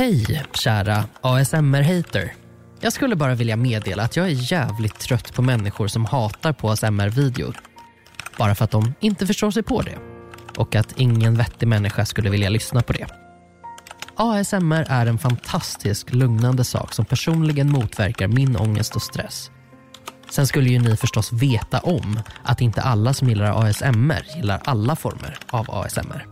[0.00, 2.32] Hej, kära ASMR-hater.
[2.80, 6.70] Jag skulle bara vilja meddela att jag är jävligt trött på människor som hatar på
[6.70, 7.56] ASMR-videor.
[8.38, 9.98] Bara för att de inte förstår sig på det.
[10.56, 13.06] Och att ingen vettig människa skulle vilja lyssna på det.
[14.16, 19.50] ASMR är en fantastisk lugnande sak som personligen motverkar min ångest och stress.
[20.30, 24.96] Sen skulle ju ni förstås veta om att inte alla som gillar ASMR gillar alla
[24.96, 26.29] former av ASMR.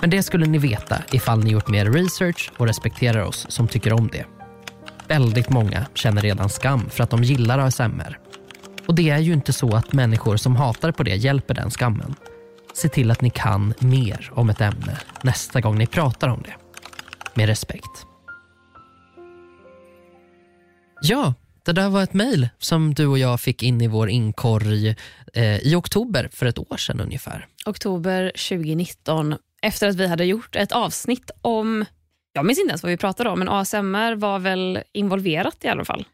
[0.00, 3.92] Men det skulle ni veta ifall ni gjort mer research och respekterar oss som tycker
[3.92, 4.26] om det.
[5.08, 8.18] Väldigt många känner redan skam för att de gillar ASMR.
[8.86, 12.14] Och det är ju inte så att människor som hatar på det hjälper den skammen.
[12.74, 16.54] Se till att ni kan mer om ett ämne nästa gång ni pratar om det.
[17.34, 18.06] Med respekt.
[21.02, 24.96] Ja, det där var ett mejl som du och jag fick in i vår inkorg
[25.34, 27.46] eh, i oktober för ett år sedan ungefär.
[27.66, 31.84] Oktober 2019 efter att vi hade gjort ett avsnitt om,
[32.32, 35.84] jag minns inte ens vad vi pratade om, men ASMR var väl involverat i alla
[35.84, 36.04] fall.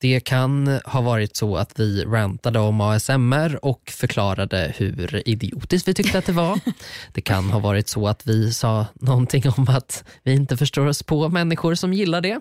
[0.00, 5.94] Det kan ha varit så att vi rantade om ASMR och förklarade hur idiotiskt vi
[5.94, 6.60] tyckte att det var.
[7.12, 11.02] Det kan ha varit så att vi sa någonting om att vi inte förstår oss
[11.02, 12.40] på människor som gillar det.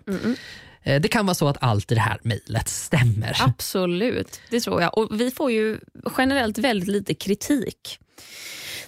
[0.84, 3.38] Eh, Det kan vara så att allt i det här mejlet stämmer.
[3.41, 4.97] Absolut, det tror jag.
[4.97, 5.80] Och Vi får ju
[6.17, 8.00] generellt väldigt lite kritik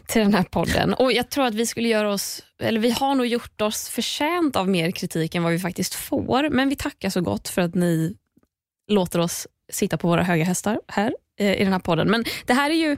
[0.07, 0.94] till den här podden.
[0.94, 4.55] Och Jag tror att vi skulle göra oss, eller vi har nog gjort oss förtjänt
[4.55, 6.49] av mer kritik än vad vi faktiskt får.
[6.49, 8.16] Men vi tackar så gott för att ni
[8.91, 12.11] låter oss sitta på våra höga hästar här eh, i den här podden.
[12.11, 12.97] Men det här är ju,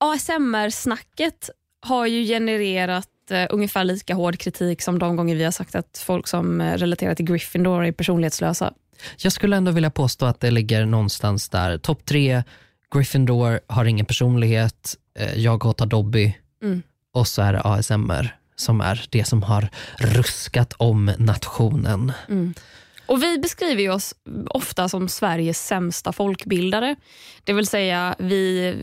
[0.00, 1.50] ASMR-snacket
[1.86, 6.02] har ju genererat eh, ungefär lika hård kritik som de gånger vi har sagt att
[6.06, 8.72] folk som eh, relaterar till Gryffindor är personlighetslösa.
[9.18, 11.78] Jag skulle ändå vilja påstå att det ligger någonstans där.
[11.78, 12.42] Topp tre,
[12.94, 14.94] Gryffindor har ingen personlighet,
[15.36, 16.82] jag hatar Dobby Mm.
[17.14, 22.12] och så är det ASMR som är det som har ruskat om nationen.
[23.06, 24.14] Och Vi beskriver ju oss
[24.50, 26.96] ofta som Sveriges sämsta folkbildare.
[27.44, 28.74] Det vill säga, vi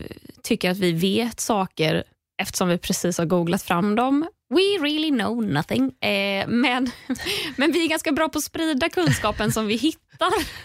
[0.42, 2.04] tycker att vi vet saker
[2.42, 4.26] eftersom vi precis har googlat fram dem.
[4.54, 6.02] We really know nothing.
[6.02, 6.90] Eh, men,
[7.56, 10.03] men vi är ganska bra på att sprida kunskapen som vi hittar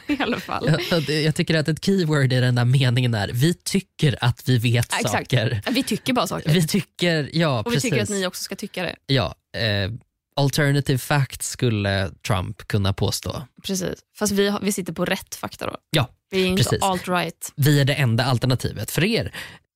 [0.07, 0.77] i alla fall.
[0.91, 4.57] Jag, jag tycker att ett keyword i den där meningen är vi tycker att vi
[4.57, 5.11] vet exakt.
[5.11, 5.61] saker.
[5.71, 6.49] Vi tycker bara saker.
[6.49, 7.91] Vi tycker, ja och vi precis.
[7.91, 8.95] tycker att ni också ska tycka det.
[9.05, 9.91] Ja, eh,
[10.35, 13.43] alternative facts skulle Trump kunna påstå.
[13.63, 13.99] Precis.
[14.17, 15.75] Fast vi, vi sitter på rätt fakta då.
[15.89, 16.81] Ja, Vi är inte precis.
[16.81, 17.51] alt-right.
[17.55, 19.31] vi är det enda alternativet för er.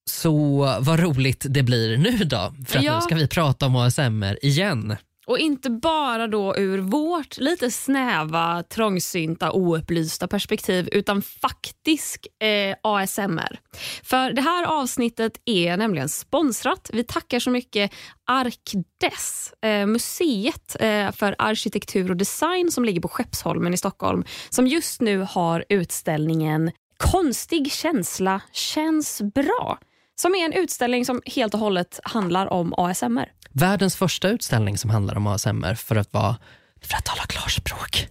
[0.10, 0.32] Så
[0.80, 2.96] vad roligt det blir nu då, för att Ja.
[2.96, 4.96] nu ska vi prata om ASMR igen.
[5.26, 13.60] Och inte bara då ur vårt lite snäva, trångsynta, oupplysta perspektiv utan faktisk eh, ASMR.
[14.04, 16.90] För det här avsnittet är nämligen sponsrat.
[16.94, 17.92] Vi tackar så mycket
[18.26, 24.68] Arkdes, eh, museet eh, för arkitektur och design som ligger på Skeppsholmen i Stockholm som
[24.68, 29.80] just nu har utställningen Konstig känsla känns bra.
[30.16, 33.31] Som är en utställning som helt och hållet handlar om ASMR.
[33.51, 36.35] Världens första utställning som handlar om ASMR för att vara
[36.81, 38.07] för att tala klarspråk.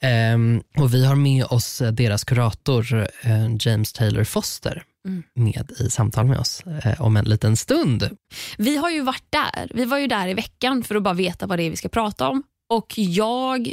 [0.00, 5.22] Ehm, och vi har med oss deras kurator eh, James Taylor Foster Mm.
[5.34, 8.16] med i samtal med oss eh, om en liten stund.
[8.58, 9.70] Vi har ju varit där.
[9.74, 11.88] Vi var ju där i veckan för att bara veta vad det är vi ska
[11.88, 12.42] prata om.
[12.70, 13.72] Och jag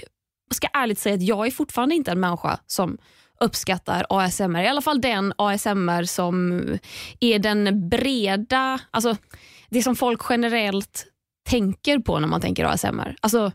[0.54, 2.98] ska ärligt säga att jag är fortfarande inte en människa som
[3.44, 4.64] uppskattar ASMR.
[4.64, 6.62] I alla fall den ASMR som
[7.20, 9.18] är den breda, alltså
[9.70, 11.06] det som folk generellt
[11.50, 13.16] tänker på när man tänker ASMR.
[13.22, 13.52] Alltså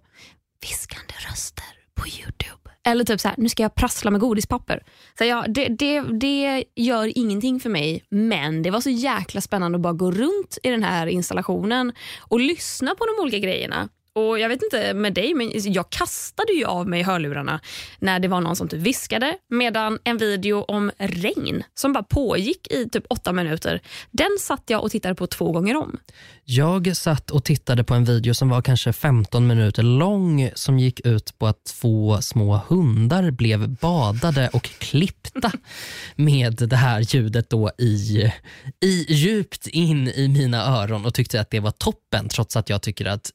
[0.60, 2.71] viskande röster på Youtube.
[2.87, 4.82] Eller typ så här, nu ska jag prassla med godispapper.
[5.19, 9.77] Så ja, det, det, det gör ingenting för mig, men det var så jäkla spännande
[9.77, 13.88] att bara gå runt i den här installationen och lyssna på de olika grejerna.
[14.13, 17.61] Och Jag vet inte med dig, men jag kastade ju av mig hörlurarna
[17.99, 19.37] när det var någon som typ viskade.
[19.51, 23.81] Medan en video om regn som bara pågick i typ åtta minuter,
[24.11, 25.99] den satt jag och tittade på två gånger om.
[26.45, 31.01] Jag satt och tittade på en video som var kanske 15 minuter lång som gick
[31.07, 35.53] ut på att två små hundar blev badade och klippta
[36.16, 38.33] med det här ljudet då i,
[38.81, 42.83] i djupt in i mina öron och tyckte att det var toppen trots att jag
[42.83, 43.31] tycker att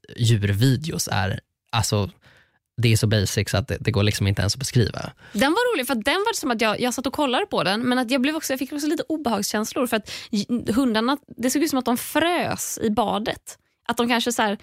[0.74, 1.40] videos är
[1.72, 2.10] alltså
[2.78, 5.12] det är så basic så att det, det går liksom inte ens att beskriva.
[5.34, 7.64] Den var rolig för att den var som att jag, jag satt och kollade på
[7.64, 10.12] den men att jag, blev också, jag fick också lite obehagskänslor för att
[10.76, 13.58] hundarna, det såg ut som att de frös i badet.
[13.88, 14.58] Att de kanske så här,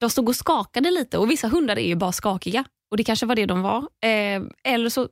[0.00, 3.26] de stod och skakade lite och vissa hundar är ju bara skakiga och det kanske
[3.26, 3.78] var det de var.
[3.78, 5.08] Eh, eller så,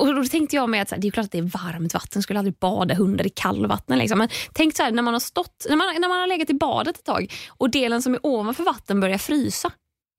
[0.00, 1.94] och då tänkte jag med att så här, det är klart att det är varmt
[1.94, 3.98] vatten, skulle aldrig bada hundar i kallvatten.
[3.98, 4.18] Liksom.
[4.18, 6.54] Men tänk så här, när man har stått, när man, när man har legat i
[6.54, 9.72] badet ett tag och delen som är ovanför vatten börjar frysa.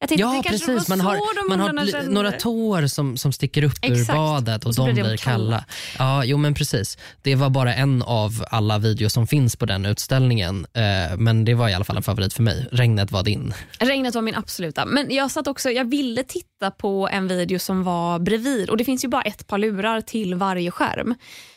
[0.03, 0.89] Jag tänkte, Ja, det kanske precis.
[0.89, 4.17] Man har, man har några tår som, som sticker upp ur Exakt.
[4.17, 5.65] badet och, Och de blir kalla.
[5.97, 6.97] Ja, jo men precis.
[7.21, 10.65] Det var bara en av alla videos som finns på den utställningen.
[10.73, 12.67] Eh, men det var i alla fall en favorit för mig.
[12.71, 13.53] Regnet var din.
[13.79, 14.85] Regnet var min absoluta.
[14.85, 18.85] Men jag satt också, jag ville titta på en video som var bredvid och det
[18.85, 21.15] finns ju bara ett par lurar till varje skärm.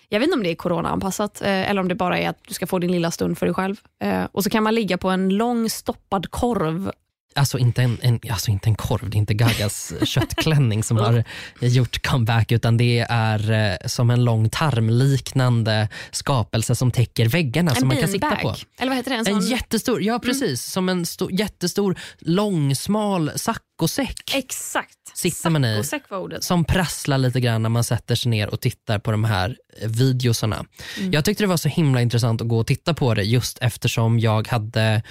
[0.08, 2.54] Jag vet inte om det är coronaanpassat eh, eller om det bara är att du
[2.54, 3.76] ska få din lilla stund för dig själv.
[4.04, 6.90] Eh, och så kan man ligga på en lång stoppad korv.
[7.36, 11.24] Alltså inte en, en, alltså inte en korv, det är inte Gagas köttklänning som har
[11.60, 17.82] gjort comeback utan det är eh, som en lång tarmliknande skapelse som täcker väggarna som
[17.82, 18.54] en man kan sitta beanbag.
[18.54, 18.82] på.
[18.82, 19.16] Eller vad heter det?
[19.16, 19.50] En En sån...
[19.50, 24.34] jättestor, ja precis, som en stor, jättestor långsmal saccosäck.
[24.34, 24.96] Exakt.
[25.14, 25.82] Sitter man i.
[26.08, 26.44] Var ordet.
[26.44, 29.88] som prasslar lite grann när man sätter sig ner och tittar på de här eh,
[29.88, 30.64] videosarna.
[31.12, 34.18] Jag tyckte det var så himla intressant att gå och titta på det just eftersom
[34.18, 35.02] jag hade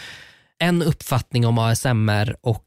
[0.60, 2.66] en uppfattning om ASMR och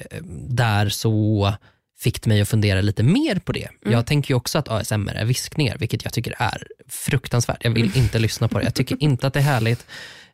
[0.00, 1.54] eh, där så
[1.98, 3.68] fick det mig att fundera lite mer på det.
[3.84, 7.64] Jag tänker ju också att ASMR är viskningar, vilket jag tycker är fruktansvärt.
[7.64, 8.64] Jag vill inte lyssna på det.
[8.64, 9.86] Jag tycker inte att det är härligt.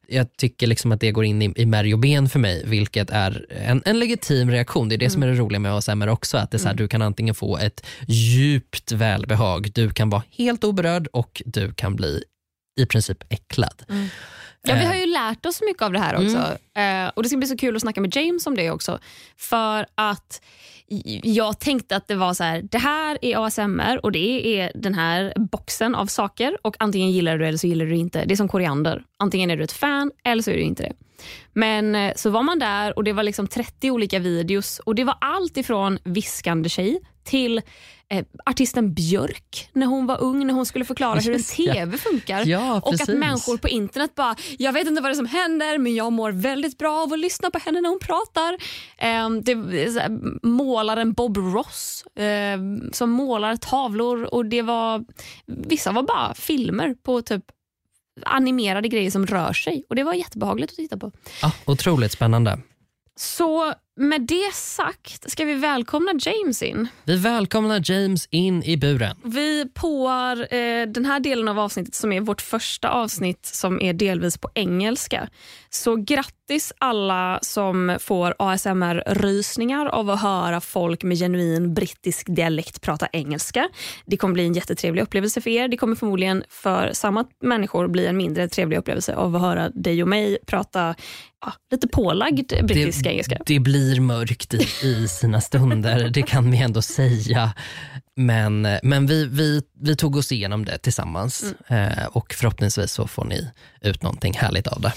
[0.08, 3.10] Jag tycker liksom att det går in i, i märg och ben för mig, vilket
[3.10, 4.88] är en, en legitim reaktion.
[4.88, 6.74] Det är det som är det roliga med ASMR också, att det är så här,
[6.74, 11.96] du kan antingen få ett djupt välbehag, du kan vara helt oberörd och du kan
[11.96, 12.22] bli
[12.80, 13.82] i princip äcklad.
[14.68, 16.36] Ja, vi Eh, har ju lärt oss mycket av det här också.
[16.80, 18.98] Eh, och Det ska bli så kul att snacka med James om det också.
[19.36, 20.40] För att
[21.22, 24.94] jag tänkte att det var så här, det här är ASMR och det är den
[24.94, 28.24] här boxen av saker och antingen gillar du det eller så gillar du det inte.
[28.24, 29.02] Det är som koriander.
[29.18, 30.92] Antingen är du ett fan eller så är du inte det.
[31.52, 35.04] Men eh, så var man där och det var liksom 30 olika videos och det
[35.04, 37.62] var allt ifrån viskande tjej till
[38.08, 41.42] eh, artisten Björk när hon var ung, när hon skulle förklara hur en.
[41.42, 42.46] TV funkar.
[42.46, 45.78] Ja, och att människor på internet bara, jag vet inte vad det är som händer
[45.78, 48.56] men jag mår väldigt bra av att lyssna på henne när hon pratar.
[48.98, 55.04] Ehm, det här, Målaren Bob Ross ehm, som målar tavlor och det var,
[55.46, 57.44] vissa var bara filmer på typ
[58.22, 61.12] animerade grejer som rör sig och det var jättebehagligt att titta på.
[61.42, 62.58] Ja, otroligt spännande.
[63.16, 66.88] Så med det sagt ska vi välkomna James in.
[67.04, 69.16] Vi välkomnar James in i buren.
[69.24, 73.92] Vi påar eh, den här delen av avsnittet som är vårt första avsnitt som är
[73.92, 75.28] delvis på engelska.
[75.70, 83.08] Så grattis alla som får ASMR-rysningar av att höra folk med genuin brittisk dialekt prata
[83.12, 83.68] engelska.
[84.06, 85.68] Det kommer bli en jättetrevlig upplevelse för er.
[85.68, 90.02] Det kommer förmodligen för samma människor bli en mindre trevlig upplevelse av att höra dig
[90.02, 90.94] och mig prata
[91.40, 93.38] ja, lite pålagd brittisk engelska.
[93.46, 97.52] det blir mörkt i, i sina stunder, det kan vi ändå säga.
[98.16, 103.24] Men, men vi, vi, vi tog oss igenom det tillsammans eh, och förhoppningsvis så får
[103.24, 103.50] ni
[103.80, 104.92] ut någonting härligt av det.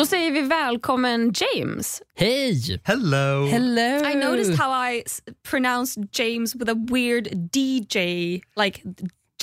[0.00, 2.02] Då säger vi välkommen James.
[2.16, 2.80] Hej!
[2.84, 3.46] Hello.
[3.46, 4.10] Hello!
[4.10, 5.04] I noticed how I
[5.50, 8.82] pronounced James with a weird DJ, like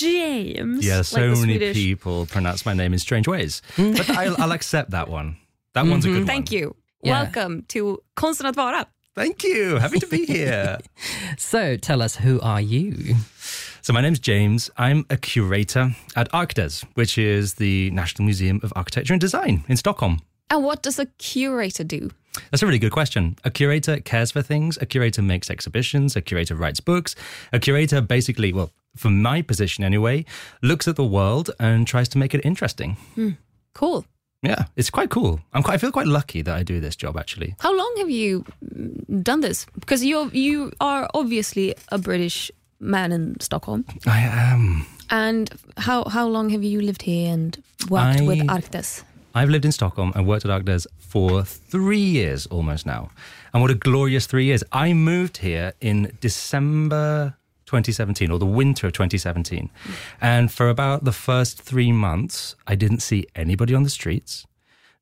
[0.01, 0.85] James.
[0.85, 1.75] Yeah, so the many Swedish.
[1.75, 5.35] people pronounce my name in strange ways, but I'll, I'll accept that one.
[5.73, 6.17] That one's a mm-hmm.
[6.17, 6.27] good one.
[6.27, 6.75] Thank you.
[7.03, 7.21] Yeah.
[7.21, 8.85] Welcome to Konsten att vara.
[9.15, 9.77] Thank you.
[9.77, 10.79] Happy to be here.
[11.37, 13.15] So tell us, who are you?
[13.81, 14.71] so my name's James.
[14.77, 19.77] I'm a curator at ArkDes, which is the National Museum of Architecture and Design in
[19.77, 20.21] Stockholm.
[20.49, 22.09] And what does a curator do?
[22.51, 23.37] That's a really good question.
[23.43, 24.77] A curator cares for things.
[24.81, 26.15] A curator makes exhibitions.
[26.15, 27.15] A curator writes books.
[27.51, 30.25] A curator basically, well, from my position anyway,
[30.61, 32.97] looks at the world and tries to make it interesting.
[33.73, 34.05] Cool.
[34.43, 35.39] Yeah, it's quite cool.
[35.53, 37.55] I'm quite, I feel quite lucky that I do this job actually.
[37.59, 39.65] How long have you mm, done this?
[39.79, 43.83] Because you you are obviously a British man in Stockholm.
[44.05, 44.85] I am.
[45.09, 47.57] And how how long have you lived here and
[47.89, 49.03] worked I- with ArkDes?
[49.35, 53.11] I've lived in Stockholm and worked at ArkDes for three years almost now.
[53.53, 54.63] And what a glorious three years.
[54.71, 57.35] I moved here in December
[57.67, 59.69] 2017 or the winter of 2017.
[60.21, 64.47] And for about the first three months, I didn't see anybody on the streets.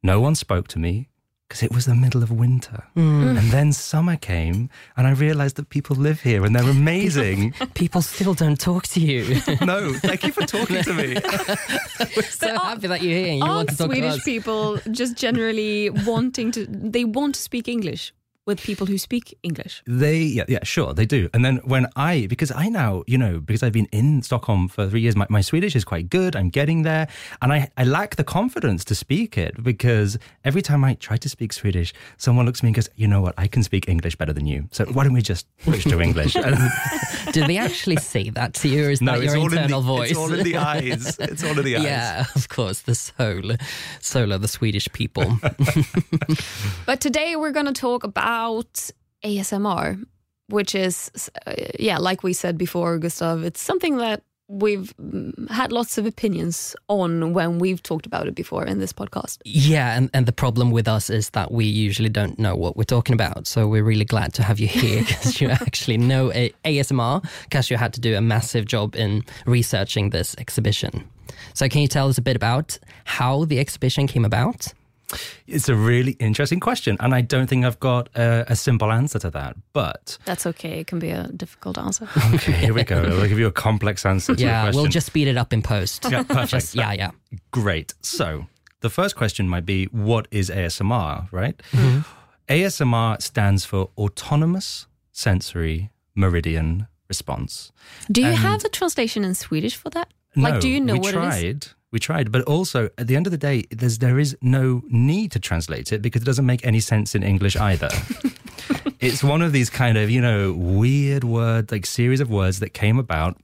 [0.04, 1.10] No one spoke to me
[1.48, 2.84] because it was the middle of winter.
[2.96, 3.38] Mm.
[3.38, 7.54] And then summer came and I realized that people live here and they're amazing.
[7.76, 9.42] People still don't talk to you.
[9.62, 11.16] no, thank you for talking to me.
[12.16, 14.24] We're so happy that you're here you want Aren't to talk to Swedish us.
[14.24, 16.66] people just generally wanting to?
[16.68, 18.14] They want to speak English.
[18.46, 19.82] With people who speak English.
[19.88, 21.30] They, yeah, yeah, sure, they do.
[21.34, 24.88] And then when I, because I now, you know, because I've been in Stockholm for
[24.88, 26.36] three years, my, my Swedish is quite good.
[26.36, 27.08] I'm getting there.
[27.42, 31.30] And I, I lack the confidence to speak it because every time I try to
[31.30, 34.16] speak Swedish, someone looks at me and goes, you know what, I can speak English
[34.16, 34.68] better than you.
[34.72, 36.34] So why don't we just switch to English?
[37.32, 40.12] Do they actually say that to you, or is that your internal in the, voice?
[40.12, 41.18] It's all in the eyes.
[41.20, 41.84] It's all in the eyes.
[41.84, 43.52] yeah, of course, the soul,
[44.00, 45.40] soul of the Swedish people.
[46.86, 48.35] But today we're going to talk about
[49.24, 50.04] ASMR,
[50.50, 55.72] which is, uh, yeah, like we said before, Gustav, it's something that we've mm, had
[55.72, 59.40] lots of opinions on when we've talked about it before in this podcast.
[59.44, 62.84] yeah, and, and the problem with us is that we usually don't know what we're
[62.84, 63.48] talking about.
[63.48, 67.72] So we're really glad to have you here because you actually know a- ASMR, because
[67.72, 71.10] you had to do a massive job in researching this exhibition.
[71.54, 74.74] So can you tell us a bit about how the exhibition came about?
[75.48, 76.98] It's a really interesting question.
[77.00, 79.56] And I don't think I've got a, a simple answer to that.
[79.74, 80.80] But That's okay.
[80.80, 82.08] It can be a difficult answer.
[82.34, 83.02] okay, here we go.
[83.04, 84.82] I'll give you a complex answer to Yeah, question.
[84.82, 86.06] we'll just speed it up in post.
[86.10, 86.50] Yeah, perfect.
[86.52, 87.12] Just- yeah, yeah.
[87.52, 87.94] Great.
[88.02, 88.48] So
[88.82, 91.62] the first question might be what is ASMR, right?
[91.72, 92.00] Mm-hmm.
[92.50, 97.72] ASMR stands for Autonomous Sensory Meridian Response.
[98.12, 100.12] Do you And- have a translation in Swedish for that?
[100.38, 101.44] like, do you know we what tried.
[101.44, 101.75] it is?
[101.92, 105.32] We tried, but also at the end of the day, there's there is no need
[105.32, 107.90] to translate it because it doesn't make any sense in English either.
[109.00, 112.74] it's one of these kind of you know weird word like series of words that
[112.74, 113.38] came about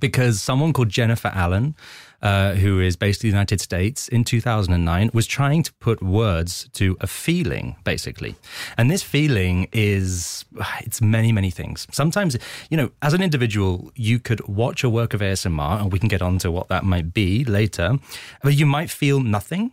[0.00, 1.74] because someone called Jennifer Allen,
[2.22, 6.68] uh, who is based in the United States in 2009, was trying to put words
[6.72, 8.34] to a feeling, basically.
[8.76, 10.44] And this feeling is,
[10.80, 11.86] it's many, many things.
[11.92, 12.36] Sometimes,
[12.70, 16.08] you know, as an individual, you could watch a work of ASMR, and we can
[16.08, 17.98] get on to what that might be later,
[18.42, 19.72] but you might feel nothing.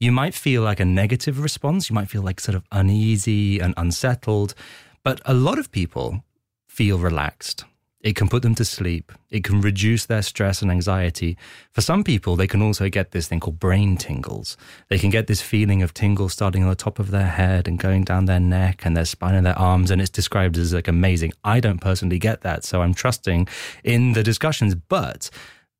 [0.00, 1.88] You might feel like a negative response.
[1.88, 4.54] You might feel like sort of uneasy and unsettled.
[5.02, 6.24] But a lot of people
[6.68, 7.64] feel relaxed.
[8.04, 9.10] It can put them to sleep.
[9.30, 11.38] It can reduce their stress and anxiety.
[11.72, 14.58] For some people, they can also get this thing called brain tingles.
[14.90, 17.78] They can get this feeling of tingles starting on the top of their head and
[17.78, 19.90] going down their neck and their spine and their arms.
[19.90, 21.32] And it's described as like amazing.
[21.44, 22.62] I don't personally get that.
[22.62, 23.48] So I'm trusting
[23.82, 24.74] in the discussions.
[24.74, 25.30] But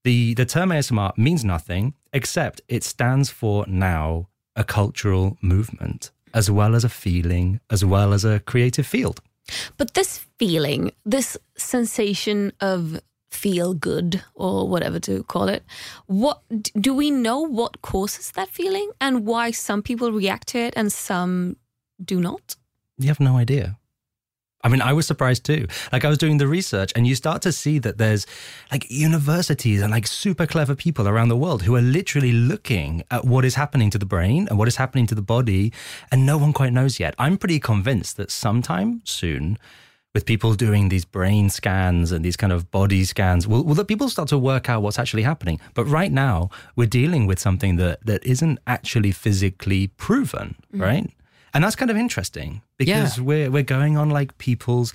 [0.03, 6.51] the, the term ASMR means nothing except it stands for now a cultural movement as
[6.51, 9.21] well as a feeling, as well as a creative field.
[9.77, 15.63] But this feeling, this sensation of feel good or whatever to call it,
[16.07, 16.43] what
[16.89, 20.93] do we know what causes that feeling and why some people react to it and
[20.93, 21.57] some
[22.05, 22.57] do not?
[22.99, 23.79] You have no idea.
[24.63, 25.67] I mean, I was surprised too.
[25.93, 28.27] Like, I was doing the research, and you start to see that there's
[28.73, 33.25] like universities and like super clever people around the world who are literally looking at
[33.25, 35.73] what is happening to the brain and what is happening to the body,
[36.11, 37.15] and no one quite knows yet.
[37.19, 39.59] I'm pretty convinced that sometime soon,
[40.15, 43.87] with people doing these brain scans and these kind of body scans, will, will that
[43.87, 45.61] people start to work out what's actually happening.
[45.75, 50.81] But right now, we're dealing with something that, that isn't actually physically proven, mm.
[50.81, 51.11] right?
[51.53, 54.93] And that's kind of interesting because we're we're going on like people's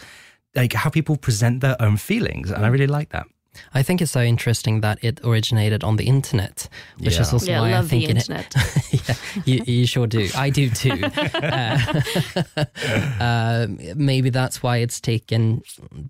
[0.55, 2.73] like how people present their own feelings, and I mm.
[2.73, 3.27] really like that.
[3.73, 7.61] I think it's so interesting that it originated on the internet, which is also Yeah,
[7.61, 8.53] why I love the think it, internet.
[8.91, 9.15] yeah,
[9.45, 10.29] you, you sure do.
[10.35, 10.91] I do too.
[11.33, 11.93] uh,
[13.19, 15.61] uh, maybe that's why it's taken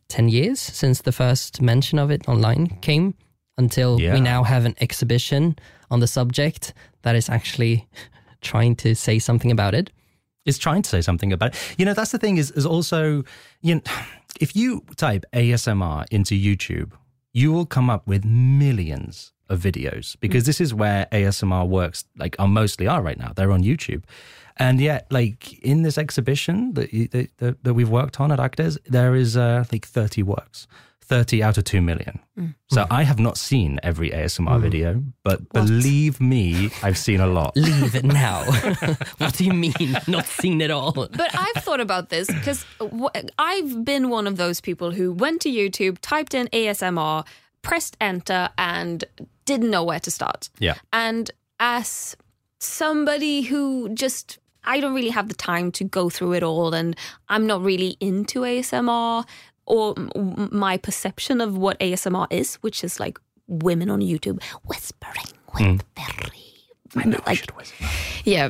[0.10, 3.13] 10 years since the first mention of it online came
[3.58, 4.13] until Yeah.
[4.13, 5.55] we now have an exhibition
[5.91, 7.88] on the subject that is actually
[8.41, 9.89] trying to say something about it.
[9.89, 9.91] it.
[10.46, 11.75] Is trying to say something about it.
[11.77, 12.38] You know, that's the thing.
[12.38, 13.24] Is is also
[13.62, 13.81] you know,
[14.41, 16.91] if you type ASMR into YouTube,
[17.33, 22.05] you will come up with millions of videos because this is where ASMR works.
[22.17, 23.33] Like, are mostly are right now.
[23.36, 24.03] They're on YouTube.
[24.57, 26.91] And yet, like in this exhibition that,
[27.38, 30.67] that, that, we've worked on at ArkDes, there is uh, like 30 works,
[31.10, 32.20] 30 out of 2 million.
[32.38, 32.56] Mm.
[32.70, 34.62] So I have not seen every ASMR mm.
[34.62, 37.58] video, but believe me, I've seen a lot.
[37.58, 38.44] Leave it now.
[39.18, 40.92] what do you mean, not seen it all?
[40.92, 42.63] But I've thought about this because
[43.39, 47.25] I've been one of those people who went to YouTube, typed in ASMR,
[47.63, 49.04] pressed enter, and
[49.46, 50.50] didn't know where to start.
[50.60, 50.75] Yeah.
[50.94, 52.16] And as
[52.60, 56.96] somebody who just, I don't really have the time to go through it all, and
[57.30, 59.25] I'm not really into ASMR
[59.69, 59.95] or
[60.51, 65.75] my perception of what ASMR is, which is like women on YouTube whispering with hmm.
[65.95, 67.19] very.
[67.25, 67.47] like,
[68.25, 68.49] yeah.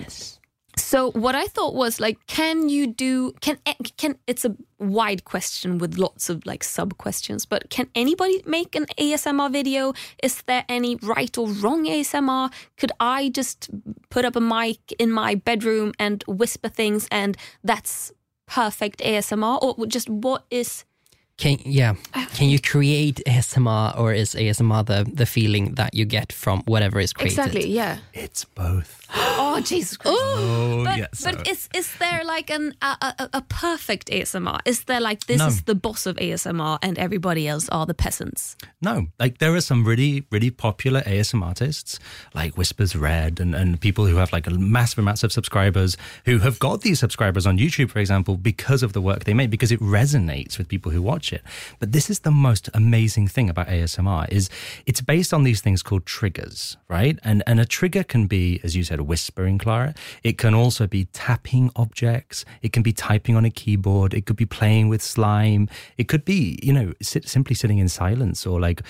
[0.79, 3.33] So what I thought was like, can you do?
[3.41, 4.15] Can eh, can?
[4.27, 8.85] It's a wide question with lots of like sub questions, but can anybody make an
[8.97, 9.93] ASMR video?
[10.23, 12.51] Is there any right or wrong ASMR?
[12.77, 13.69] Could I just
[14.09, 18.13] put up a mic in my bedroom and whisper things, and that's
[18.47, 20.85] perfect ASMR, or just what is
[21.39, 21.95] Can yeah?
[22.35, 26.99] Can you create ASMR, or is ASMR the the feeling that you get from whatever
[26.99, 27.39] is created?
[27.39, 27.67] exactly?
[27.69, 27.97] Yeah.
[28.13, 28.95] It's both.
[29.41, 30.17] Oh Jesus Christ!
[30.19, 34.09] Oh, oh but yeah, but so- is is there like an a, a, a perfect
[34.11, 34.59] ASMR?
[34.65, 35.47] Is there like this No.
[35.47, 38.55] is the boss of ASMR and everybody else are the peasants?
[38.81, 41.99] No, like there are some really, really popular ASMR artists
[42.35, 46.37] like Whispers Red and, and people who have like a massive amounts of subscribers who
[46.39, 49.71] have got these subscribers on YouTube, for example, because of the work they make, because
[49.71, 51.43] it resonates with people who watch it.
[51.79, 54.49] But this is the most amazing thing about ASMR is
[54.85, 57.17] it's based on these things called triggers, right?
[57.23, 59.93] And and a trigger can be, as you said, whispering, Clara.
[60.23, 62.45] It can also be tapping objects.
[62.61, 64.13] It can be typing on a keyboard.
[64.13, 65.69] It could be playing with slime.
[65.97, 68.81] It could be, you know, sit, simply sitting in silence or like,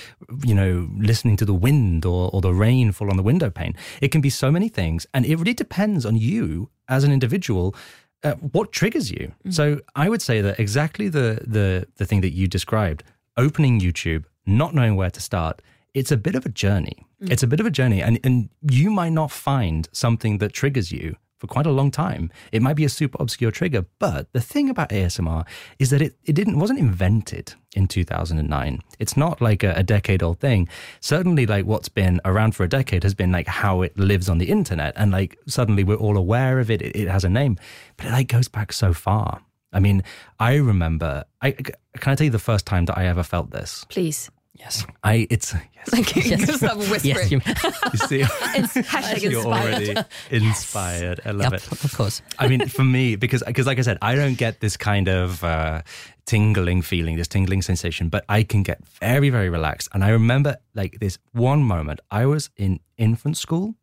[0.43, 3.75] you know, listening to the wind or, or the rain fall on the window pane.
[4.01, 5.05] It can be so many things.
[5.13, 7.75] And it really depends on you as an individual.
[8.23, 9.31] Uh, what triggers you?
[9.49, 13.03] So I would say that exactly the the the thing that you described,
[13.37, 15.61] opening YouTube, not knowing where to start,
[15.93, 17.05] it's a bit of a journey.
[17.21, 20.91] It's a bit of a journey, and and you might not find something that triggers
[20.91, 22.29] you for quite a long time.
[22.51, 25.45] It might be a super obscure trigger, but the thing about ASMR
[25.79, 28.81] is that it, it didn't wasn't invented in 2009.
[28.99, 30.67] It's not like a, a decade old thing.
[30.99, 34.37] Certainly, like what's been around for a decade has been like how it lives on
[34.37, 36.81] the internet, and like suddenly we're all aware of it.
[36.81, 37.57] It, it has a name,
[37.97, 39.41] but it like goes back so far.
[39.71, 40.03] I mean,
[40.39, 41.25] I remember.
[41.41, 43.85] I can I tell you the first time that I ever felt this.
[43.89, 44.29] Please.
[44.53, 44.85] Yes.
[45.03, 45.91] I it's yes.
[45.93, 46.45] Like, Yes.
[46.45, 47.03] just stop whispering.
[47.05, 47.31] Yes.
[47.31, 47.39] You,
[47.93, 49.73] you see, It's hashtag you're inspired.
[49.73, 49.95] already
[50.31, 51.21] inspired.
[51.25, 51.83] I love yep, it.
[51.85, 52.21] of course.
[52.39, 55.43] I mean, for me, because because like I said, I don't get this kind of
[55.43, 55.81] uh,
[56.25, 59.89] tingling feeling, this tingling sensation, but I can get very very relaxed.
[59.93, 61.99] And I remember like this one moment.
[62.11, 63.75] I was in infant school.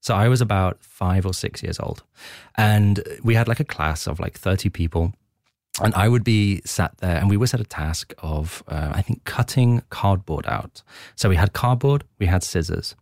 [0.00, 2.02] So I was about five or six years old,
[2.56, 5.12] and we had like a class of like thirty people,
[5.80, 9.02] and I would be sat there, and we were set a task of uh, I
[9.02, 10.82] think cutting cardboard out.
[11.16, 12.96] So we had cardboard, we had scissors,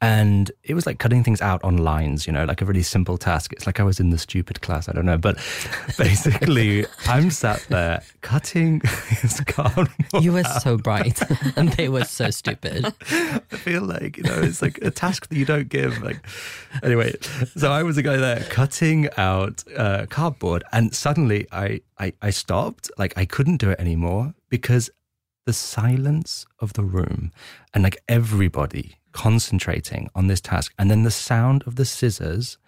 [0.00, 2.26] and it was like cutting things out on lines.
[2.26, 3.52] You know, like a really simple task.
[3.52, 4.88] It's like I was in the stupid class.
[4.88, 5.36] I don't know, but
[5.98, 8.78] basically, I'm sat there cutting
[9.22, 9.90] this cardboard.
[10.20, 11.20] You were so bright,
[11.56, 12.86] and they were so stupid.
[13.10, 16.00] I feel like you know it's like a task that you don't give.
[16.02, 16.24] Like
[16.82, 17.14] anyway,
[17.56, 22.30] so I was the guy there cutting out uh, cardboard, and suddenly I, I I
[22.30, 22.90] stopped.
[22.98, 24.90] Like I couldn't do it anymore because
[25.48, 27.32] the silence of the room
[27.72, 32.58] and like everybody concentrating on this task, and then the sound of the scissors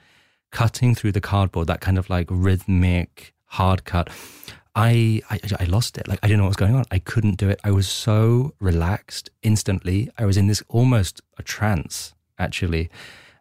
[0.50, 4.08] cutting through the cardboard, that kind of like rhythmic hard cut.
[4.74, 6.06] I, I I lost it.
[6.06, 6.84] Like I didn't know what was going on.
[6.90, 7.60] I couldn't do it.
[7.64, 10.08] I was so relaxed instantly.
[10.16, 12.88] I was in this almost a trance actually,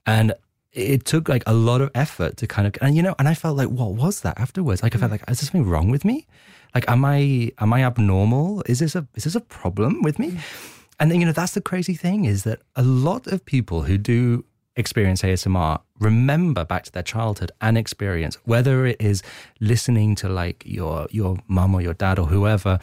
[0.06, 0.34] and
[0.74, 3.36] it took like a lot of effort to kind of and you know and I
[3.36, 4.82] felt like what was that afterwards?
[4.82, 5.14] Like I felt hmm.
[5.14, 6.26] like is there something wrong with me?
[6.74, 8.64] Like am I am I abnormal?
[8.66, 10.32] Is this a is this a problem with me?
[10.32, 10.79] Hmm.
[11.00, 13.98] And then you know that's the crazy thing is that a lot of people who
[13.98, 19.22] do experience ASMR remember back to their childhood and experience, whether it is
[19.60, 22.80] listening to like your your mum or your dad or whoever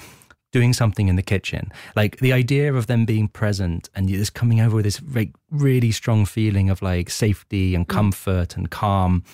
[0.52, 1.70] doing something in the kitchen.
[1.94, 5.34] Like the idea of them being present and you just coming over with this like
[5.50, 7.94] really strong feeling of like safety and mm.
[7.94, 9.24] comfort and calm.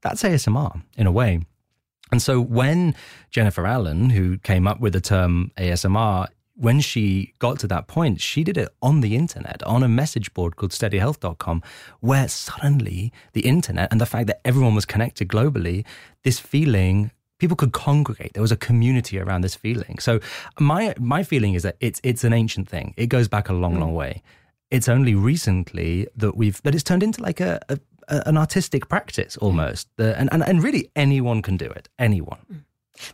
[0.00, 1.42] That's ASMR in a way.
[2.10, 2.94] And so when
[3.30, 8.20] Jennifer Allen, who came up with the term ASMR, when she got to that point,
[8.20, 11.62] she did it on the internet, on a message board called steadyhealth.com,
[12.00, 15.84] where suddenly the internet and the fact that everyone was connected globally,
[16.24, 18.34] this feeling, people could congregate.
[18.34, 19.98] There was a community around this feeling.
[19.98, 20.20] So
[20.60, 22.94] my my feeling is that it's it's an ancient thing.
[22.96, 23.80] It goes back a long, hmm.
[23.80, 24.22] long way.
[24.70, 29.36] It's only recently that we've that it's turned into like a, a an artistic practice
[29.38, 29.88] almost.
[29.96, 31.88] The, and, and and really anyone can do it.
[31.98, 32.38] Anyone.
[32.48, 32.58] Hmm.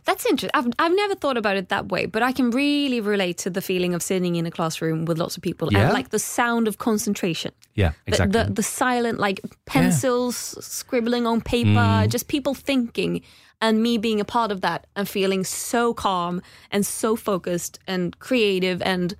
[0.05, 0.51] That's interesting.
[0.53, 3.61] I've, I've never thought about it that way, but I can really relate to the
[3.61, 5.85] feeling of sitting in a classroom with lots of people Yeah?
[5.85, 7.51] and like the sound of concentration.
[7.75, 8.43] Yeah, The- exactly.
[8.43, 12.09] The, the, silent, like pencils scribbling on paper, Mm.
[12.09, 13.21] just people thinking,
[13.61, 18.17] and me being a part of that and feeling so calm and so focused and
[18.19, 18.81] creative.
[18.81, 19.15] And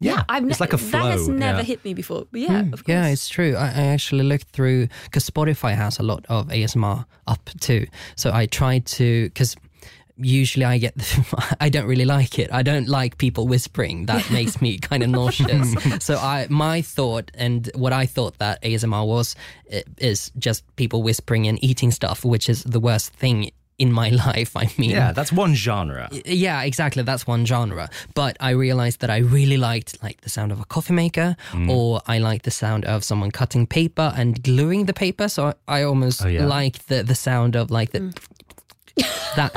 [0.00, 1.64] yeah, Yeah, I've it's like a that has never yeah.
[1.64, 2.26] hit me before.
[2.30, 2.82] But yeah, of course.
[2.86, 3.54] Yeah, it's true.
[3.56, 7.86] I, I actually looked through because Spotify has a lot of ASMR up too.
[8.16, 9.56] So I tried to because
[10.22, 12.52] usually I get the, I don't really like it.
[12.52, 14.06] I don't like people whispering.
[14.06, 15.74] That makes me kind of nauseous.
[16.04, 19.34] so I my thought and what I thought that ASMR was
[19.98, 24.54] is just people whispering and eating stuff, which is the worst thing in my life.
[24.56, 26.08] I mean, yeah, that's one genre.
[26.26, 27.02] yeah, exactly.
[27.02, 27.88] That's one genre.
[28.14, 31.68] But I realized that I really liked like the sound of a coffee maker, Mm.
[31.70, 35.28] or I like the sound of someone cutting paper and gluing the paper.
[35.28, 36.44] So I, I almost Oh, yeah.
[36.46, 38.12] like the the sound of like the
[39.36, 39.52] That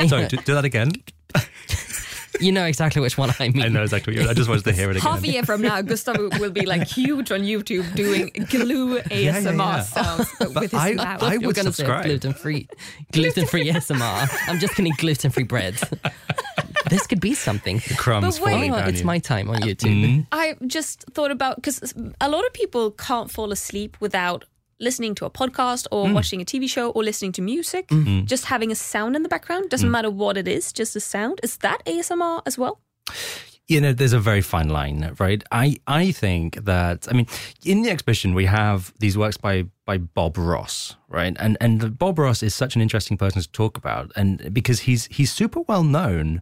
[0.08, 0.92] Sorry, do, do that again.
[2.40, 3.62] you know exactly which one I mean.
[3.62, 5.12] I know exactly what you I just wanted to hear it again.
[5.12, 9.10] Half a year from now, Gustav will be like huge on YouTube doing glue ASMR
[9.20, 9.82] yeah, yeah.
[9.82, 11.22] sounds but with his I- mouth.
[11.22, 12.04] I You're would gonna say subscribe.
[12.04, 12.68] gluten free,
[13.12, 14.48] gluten free ASMR.
[14.48, 15.74] I'm just gonna eat gluten free bread.
[16.88, 17.80] this could be something.
[17.96, 18.52] Crumbs But wait.
[18.52, 19.06] falling down it's you.
[19.06, 20.04] my time on uh, YouTube.
[20.04, 20.26] Mm.
[20.32, 24.44] I just thought about because a lot of people can't fall asleep without
[24.80, 26.14] listening to a podcast or Mm.
[26.14, 27.88] watching a TV show or listening to music.
[27.88, 28.24] Mm-hmm.
[28.26, 29.92] Just having a sound in the background doesn't Mm.
[29.92, 31.38] matter what it is, just a sound.
[31.42, 32.80] Is that ASMR as well?
[33.68, 37.26] you know there's a very fine line right i i think that i mean
[37.64, 42.18] in the exhibition we have these works by by bob ross right and and bob
[42.18, 45.84] ross is such an interesting person to talk about and because he's he's super well
[45.84, 46.40] known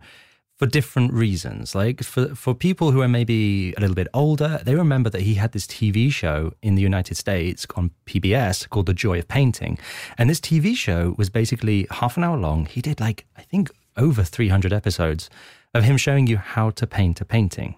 [0.58, 4.74] for different reasons like for for people who are maybe a little bit older they
[4.74, 8.94] remember that he had this tv show in the united states on pbs called the
[8.94, 9.78] joy of painting
[10.18, 13.70] and this tv show was basically half an hour long he did like i think
[13.96, 15.28] over 300 episodes
[15.74, 17.74] of him showing you how to paint a painting.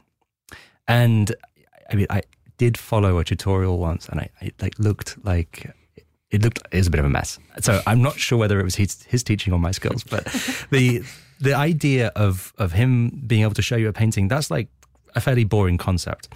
[0.87, 1.35] And
[1.91, 2.23] I mean, I
[2.59, 5.73] did follow a tutorial once, and I, like looked like
[6.31, 7.39] it looked it was a bit of a mess.
[7.61, 10.25] So I'm not sure whether it was his, his teaching or my skills, but
[10.71, 11.03] the
[11.41, 14.69] the idea of of him being able to show you a painting that's like
[15.15, 16.29] a fairly boring concept.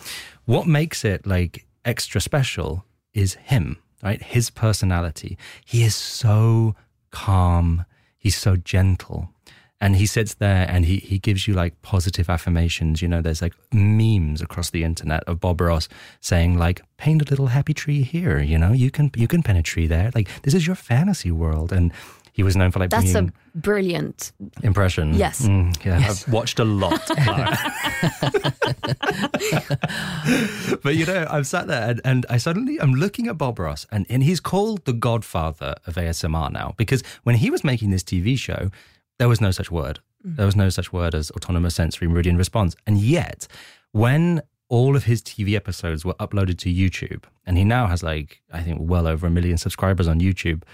[0.46, 4.20] What makes it like extra special is him, right?
[4.22, 5.38] His personality.
[5.64, 6.74] He is so
[7.10, 7.84] calm.
[8.18, 9.34] He's so gentle
[9.80, 13.42] and he sits there and he, he gives you like positive affirmations you know there's
[13.42, 15.88] like memes across the internet of bob ross
[16.20, 19.58] saying like paint a little happy tree here you know you can you can paint
[19.58, 21.92] a tree there like this is your fantasy world and
[22.34, 24.32] he was known for like That's bringing a brilliant.
[24.62, 25.46] impression Yes.
[25.46, 26.26] Mm, yeah Yes.
[26.26, 27.00] i've watched a lot
[30.82, 33.86] but you know i'm sat there and, and i suddenly i'm looking at bob ross
[33.90, 38.02] and, and he's called the godfather of asmr now because when he was making this
[38.02, 38.70] tv show
[39.18, 40.00] there was no such word.
[40.24, 42.74] There was no such word as autonomous sensory meridian response.
[42.84, 43.46] And yet,
[43.92, 48.40] when all of his TV episodes were uploaded to YouTube, and he now has like,
[48.52, 50.64] I think, well over a million subscribers on YouTube,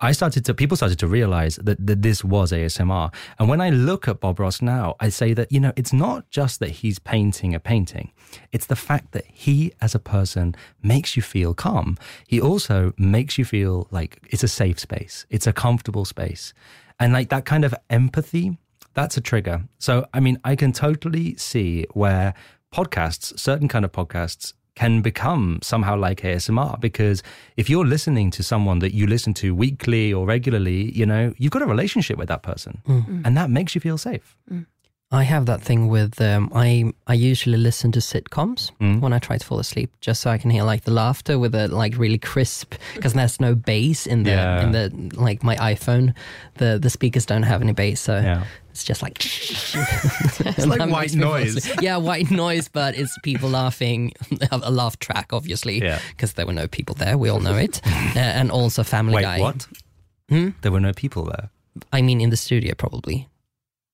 [0.00, 3.12] I started to, people started to realize that, that this was ASMR.
[3.38, 6.30] And when I look at Bob Ross now, I say that, you know, it's not
[6.30, 8.12] just that he's painting a painting,
[8.52, 11.98] it's the fact that he, as a person, makes you feel calm.
[12.26, 16.54] He also makes you feel like it's a safe space, it's a comfortable space.
[16.98, 18.58] And like that kind of empathy,
[18.94, 19.64] that's a trigger.
[19.78, 22.34] So, I mean, I can totally see where
[22.74, 27.22] podcasts, certain kind of podcasts, can become somehow like ASMR because
[27.56, 31.52] if you're listening to someone that you listen to weekly or regularly, you know, you've
[31.52, 32.80] got a relationship with that person
[33.24, 34.36] and that makes you feel safe.
[35.12, 39.00] I have that thing with um, I I usually listen to sitcoms Mm.
[39.00, 41.50] when I try to fall asleep, just so I can hear like the laughter with
[41.50, 44.62] the like really crisp because there's no bass in the Yeah.
[44.62, 44.92] in the
[45.26, 46.14] like my iPhone.
[46.58, 48.44] The the speakers don't have any bass, so Yeah.
[48.70, 51.68] It's just like It's like white noise.
[51.82, 54.12] yeah, white noise, but it's people laughing.
[54.50, 56.00] a laugh track, obviously, Yeah.
[56.10, 57.16] because there were no people there.
[57.18, 59.40] We all know it, uh, and also Family Wait, Guy.
[59.40, 59.66] what?
[60.28, 60.50] Hmm?
[60.62, 61.50] There were no people there.
[61.92, 63.28] I mean, in the studio, probably.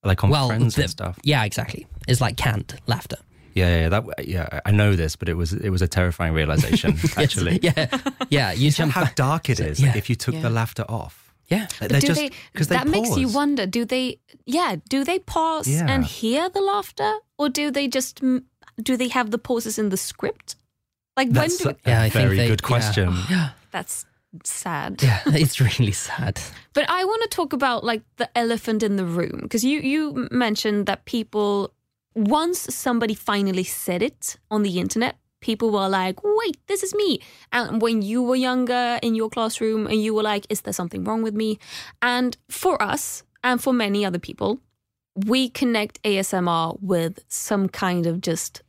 [0.05, 1.19] Like on well, friends the- and stuff.
[1.25, 1.87] Yeah, exactly.
[2.07, 3.17] It's like canned laughter.
[3.55, 6.99] Yeah, yeah, that yeah, I know this, but it was it was a terrifying realization
[7.17, 7.59] actually.
[7.63, 7.87] yeah,
[8.29, 8.53] yeah.
[8.53, 9.15] You Just jump how back.
[9.15, 9.99] dark it is like, Yeah.
[9.99, 10.43] if you took Yeah.
[10.43, 11.26] the laughter off.
[11.49, 14.77] Yeah, But they're do just they, because they that makes you wonder do they yeah
[14.89, 15.87] do they pause Yeah.
[15.89, 18.21] and hear the laughter or do they just
[18.83, 20.57] do they have the pauses in the script
[21.17, 22.67] like That's when a, do Yeah, I think very they- good yeah.
[22.69, 23.15] question.
[23.71, 24.05] that's
[24.45, 25.21] sad yeah.
[25.27, 26.41] It's really sad.
[26.75, 30.29] but i want to talk about like the elephant in the room because you you
[30.31, 31.73] mentioned that people
[32.15, 37.21] once somebody finally said it on the internet people were like wait this is me.
[37.53, 41.05] And when you were younger in your classroom and you were like is there something
[41.05, 41.59] wrong with me?
[42.03, 44.61] And for us and for many other people
[45.25, 48.63] we connect asmr with some kind of just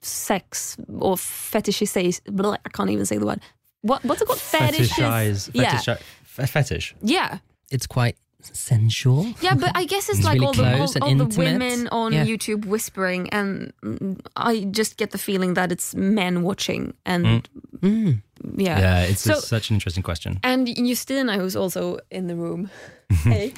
[0.00, 3.40] sex or fetishize blah, i can't even say the word.
[3.82, 4.38] What, what's it called?
[4.38, 5.76] Fetishize, yeah.
[5.76, 6.94] fetish.
[7.02, 7.38] yeah.
[7.70, 8.16] It's quite
[8.52, 9.26] sensual.
[9.40, 10.52] yeah, but I guess it's, It's like really all
[10.86, 12.24] the, all, all the women on Yeah.
[12.26, 17.48] YouTube whispering, and mm, I just get the feeling that it's men watching, and
[17.82, 18.22] Mm.
[18.56, 18.78] yeah.
[18.78, 20.38] Yeah, it's, So- it's such an interesting question.
[20.44, 22.70] And Justina, who's also in the room,
[23.24, 23.52] hey,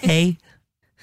[0.00, 0.36] Hey.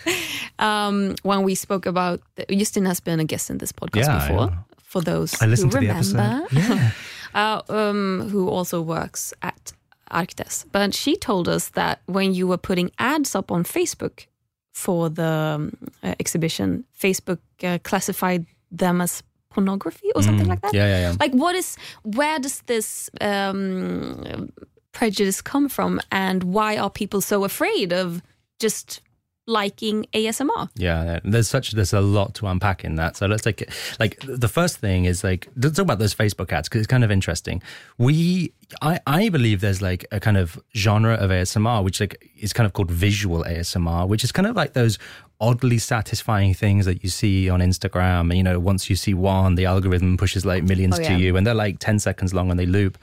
[0.59, 4.47] um, when we spoke about Justin has been a guest in this podcast Yeah, before.
[4.47, 4.57] yeah.
[4.83, 6.57] For those I listened who to the remember, episode.
[6.57, 6.91] Yeah.
[7.35, 9.71] uh, um, who also works at
[10.11, 10.65] ArkDes.
[10.71, 14.27] But she told us that when you were putting ads up on Facebook
[14.73, 20.71] for the um, uh, exhibition, Facebook uh, classified them as pornography or something like that.
[20.71, 20.75] Mm.
[20.77, 21.15] Yeah, yeah, yeah.
[21.19, 21.77] Like, what is?
[22.03, 24.51] Where does this um,
[24.93, 28.21] prejudice come from, and why are people so afraid of
[28.59, 29.01] just
[29.47, 30.69] liking ASMR?
[30.75, 33.17] Yeah, there's such there's a lot to unpack in that.
[33.17, 33.73] So let's take it.
[33.99, 37.03] Like the first thing is like let's talk about those Facebook ads because it's kind
[37.03, 37.61] of interesting.
[37.97, 42.53] We I I believe there's like a kind of genre of ASMR which like is
[42.53, 44.97] kind of called visual ASMR, which is kind of like those
[45.41, 48.29] oddly satisfying things that you see on Instagram.
[48.29, 51.17] And, you know, once you see one, the algorithm pushes like millions Oh, to yeah.
[51.17, 52.97] you and they're like 10 seconds long and they loop.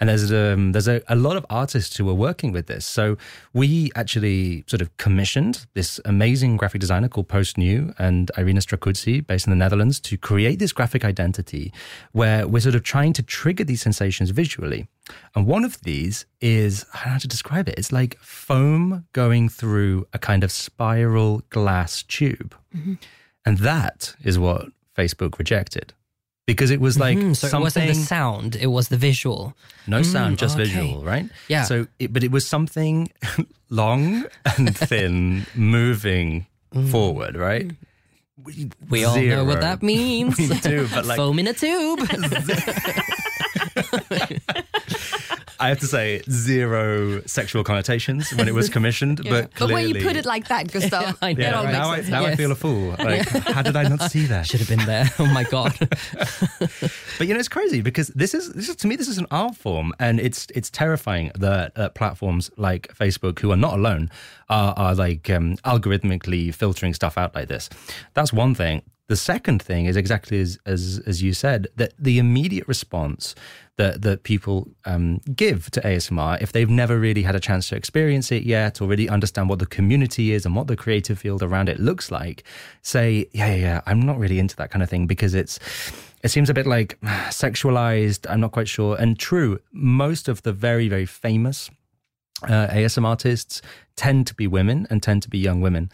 [0.00, 2.86] And there's, um, there's a, a lot of artists who are working with this.
[2.86, 3.18] So
[3.52, 9.24] we actually sort of commissioned this amazing graphic designer called Post New and Irina Strakudzi
[9.26, 11.72] based in the Netherlands to create this graphic identity
[12.12, 14.88] where we're sort of trying to trigger these sensations visually.
[15.34, 17.74] And one of these is, I don't know how to describe it.
[17.78, 22.54] It's like foam going through a kind of spiral glass tube.
[23.44, 25.92] And that is what Facebook rejected
[26.46, 29.54] because it was like Hmm, so it wasn't the sound, it was the visual.
[29.86, 30.64] no sound, Mm, just okay.
[30.70, 31.26] visual, right?
[31.48, 31.64] Yeah.
[31.64, 33.10] So, it, but it was something
[33.70, 34.24] long
[34.58, 36.46] and thin moving
[36.90, 37.70] forward, right?
[38.42, 38.72] We, Mm.
[38.90, 40.36] We all know what that means.
[40.38, 42.00] We do, but like Foam in a tube.
[45.60, 50.02] I have to say, zero sexual connotations when it was commissioned, but But when you
[50.02, 51.72] put it like that, Gustav, I know, yeah, all right?
[51.72, 52.22] now, I, makes sense.
[52.22, 52.96] now I feel a fool.
[52.98, 54.46] Like, how did I not see that?
[54.46, 55.08] Should have been there.
[55.18, 55.72] Oh my god.
[57.18, 59.26] But you know, it's crazy because this is this is to me this is an
[59.30, 64.10] art form, and it's it's terrifying that uh, platforms like Facebook, who are not alone,
[64.48, 67.68] are, are like um, algorithmically filtering stuff out like this.
[68.14, 68.82] That's one thing.
[69.12, 73.34] The second thing is exactly as as, as you said that the immediate response
[73.76, 77.76] that that people um, give to ASMR if they've never really had a chance to
[77.76, 81.42] experience it yet or really understand what the community is and what the creative field
[81.42, 82.42] around it looks like,
[82.80, 85.58] say, yeah, yeah, yeah, I'm not really into that kind of thing because it's
[86.24, 86.98] it seems a bit like
[87.44, 88.24] sexualized.
[88.30, 88.96] I'm not quite sure.
[88.96, 91.68] And true, most of the very, very famous
[92.48, 93.62] uh, artists
[93.96, 95.90] tend to be women and tend to be young women.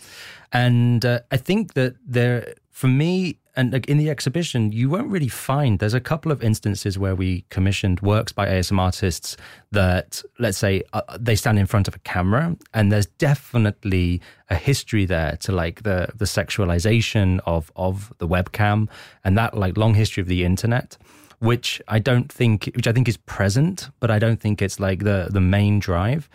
[0.52, 5.08] And uh, I think that there, for me, and like in the exhibition, you won't
[5.08, 5.80] really find.
[5.80, 9.36] There's a couple of instances where we commissioned works by ASM artists
[9.72, 14.54] that, let's say, uh, they stand in front of a camera, and there's definitely a
[14.54, 18.88] history there to like the the sexualization of of the webcam
[19.24, 20.96] and that like long history of the internet
[21.40, 25.04] which I don't think, which I think is present, but I don't think it's like
[25.04, 26.28] the the main drive.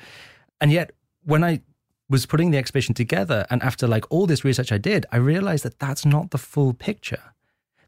[0.62, 0.92] And yet,
[1.24, 1.62] when I
[2.14, 5.66] was putting the exhibition together, and after like all this research I did, I realized
[5.66, 7.24] that that's not the full picture,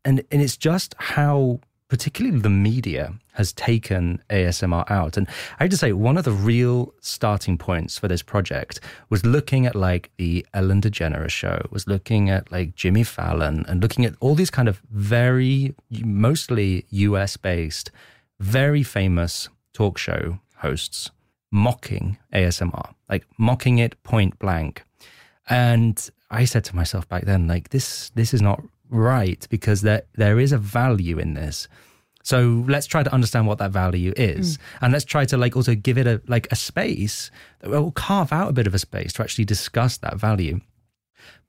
[0.03, 5.15] and and it's just how particularly the media has taken ASMR out.
[5.15, 5.27] And
[5.59, 8.79] I have to say, one of the real starting points for this project
[9.11, 13.83] was looking at like the Ellen DeGeneres show, was looking at like Jimmy Fallon and
[13.83, 17.91] looking at all these kind of very, mostly US based,
[18.39, 21.11] very famous talk show hosts
[21.55, 24.83] mocking ASMR, like mocking it point blank.
[25.49, 25.97] And
[26.29, 30.39] I said to myself back then, like, this, this is not right because there, there
[30.39, 31.67] is a value in this.
[32.23, 34.85] So let's try to understand what that value is, hmm.
[34.85, 37.29] and let's try to like also give it a like a space.
[37.63, 40.59] We'll carve out a bit of a space to actually discuss that value.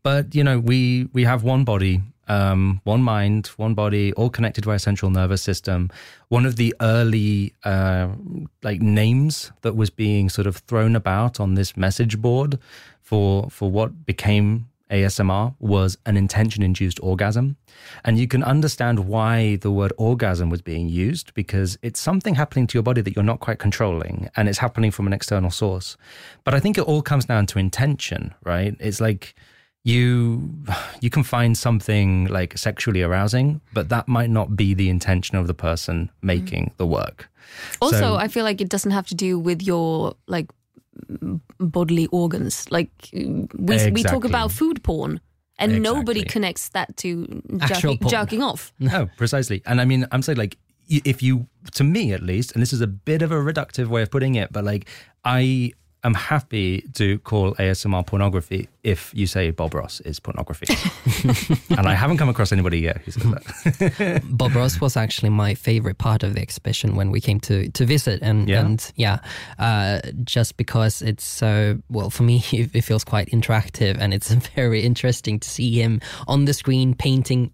[0.03, 4.65] But you know, we we have one body, um, one mind, one body, all connected
[4.65, 5.91] to our central nervous system.
[6.29, 8.09] One of the early uh,
[8.63, 12.59] like names that was being sort of thrown about on this message board
[13.03, 17.57] for for what became ASMR was an intention induced orgasm.
[18.05, 22.67] And you can understand why the word orgasm was being used because it's something happening
[22.69, 25.97] to your body that you're not quite controlling and it's happening from an external source.
[26.45, 28.77] But I think it all comes down to intention, right?
[28.79, 29.35] It's like
[29.87, 30.51] you
[31.01, 35.47] you can find something like sexually arousing, but that might not be the intention of
[35.47, 36.77] the person making mm.
[36.77, 37.29] the work.
[37.81, 40.51] Also, So- I feel like it doesn't have to do with your like
[41.61, 42.67] bodily organs.
[42.71, 45.21] Like we we talk about food porn,
[45.59, 48.73] and nobody connects that to jerking, jerking off.
[48.81, 49.63] No, precisely.
[49.67, 52.81] And I mean, I'm saying like, if you, to me at least, and this is
[52.81, 54.89] a bit of a reductive way of putting it, but like,
[55.25, 55.73] I
[56.07, 60.67] am happy to call ASMR pornography if you say Bob Ross is pornography.
[61.77, 64.23] and I haven't come across anybody yet who says that.
[64.31, 67.85] Bob Ross was actually my favorite part of the exhibition when we came to to
[67.85, 68.61] visit, and Yeah?
[68.61, 69.19] and yeah,
[69.59, 74.31] uh, just because it's so well for me, it, it feels quite interactive, and it's
[74.55, 77.53] very interesting to see him on the screen painting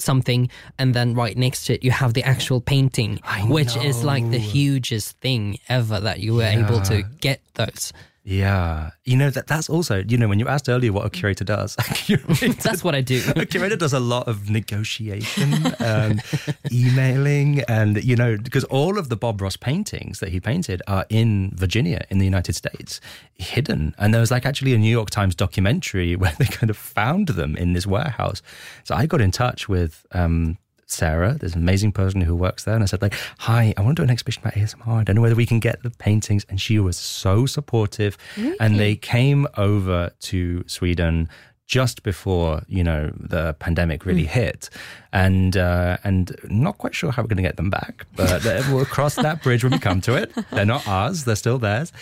[0.00, 4.04] something and then right next to it you have the actual painting I which is
[4.04, 7.92] like the hugest thing ever that you were able to get those
[8.30, 8.90] Yeah.
[9.04, 11.74] You know, that that's also, you know, when you asked earlier what a curator does,
[11.78, 13.20] a curator, That's what I do.
[13.36, 16.22] a curator does a lot of negotiation and
[16.70, 21.06] emailing and, you know, because all of the Bob Ross paintings that he painted are
[21.08, 23.00] in Virginia in the United States,
[23.34, 23.96] hidden.
[23.98, 27.28] And there was like actually a New York Times documentary where they kind of found
[27.28, 28.42] them in this warehouse.
[28.84, 30.56] So I got in touch with, um,
[30.90, 32.74] Sarah, this amazing person who works there.
[32.74, 35.00] And I said, like, hi, I want to do an exhibition about ASMR.
[35.00, 36.44] I don't know whether we can get the paintings.
[36.48, 38.16] And she was so supportive.
[38.58, 41.28] And they came over to Sweden
[41.66, 44.68] just before, you know, the pandemic really hit.
[45.12, 48.84] And uh, and not quite sure how we're going to get them back, but we'll
[48.84, 50.32] cross that bridge when we come to it.
[50.50, 51.92] They're not ours, they're still theirs.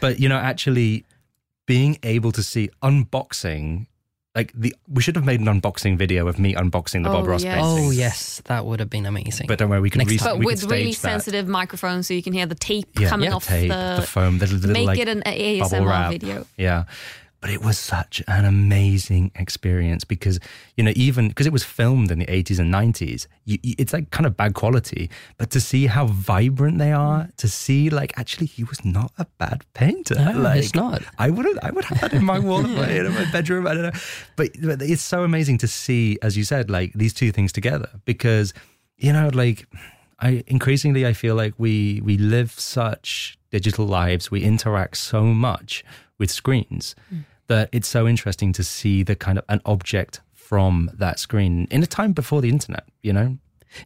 [0.00, 1.06] But, you know, actually
[1.64, 3.86] being able to see unboxing
[4.36, 7.28] like the we should have made an unboxing video of me unboxing the Bob Oh,
[7.30, 7.54] Ross yes.
[7.56, 7.86] paintings.
[7.88, 9.46] Oh yes, that would have been amazing.
[9.48, 10.96] But don't worry, we can Next re- But we with can really that.
[11.10, 14.06] sensitive microphones so you can hear the tape Yeah, coming yeah, off tape, the, the
[14.06, 16.46] foam, the little, make like, it an ASMR video.
[16.56, 16.84] Yeah.
[17.46, 20.40] But it was such an amazing experience because,
[20.76, 24.10] you know, even because it was filmed in the 80s and 90s, you, it's like
[24.10, 25.08] kind of bad quality.
[25.38, 27.36] But to see how vibrant they are, mm.
[27.36, 30.16] to see like actually he was not a bad painter.
[30.16, 31.04] No, like, it's not.
[31.20, 33.68] I would I would have that in my wall, in my, in my bedroom.
[33.68, 34.00] I don't know,
[34.34, 37.90] but, but it's so amazing to see, as you said, like these two things together
[38.06, 38.54] because
[38.96, 39.68] you know, like
[40.18, 45.84] I increasingly I feel like we we live such digital lives, we interact so much
[46.18, 47.24] with screens mm.
[47.48, 51.82] That it's so interesting to see the kind of an object from that screen in
[51.82, 52.84] a time before the internet.
[53.02, 53.36] You know,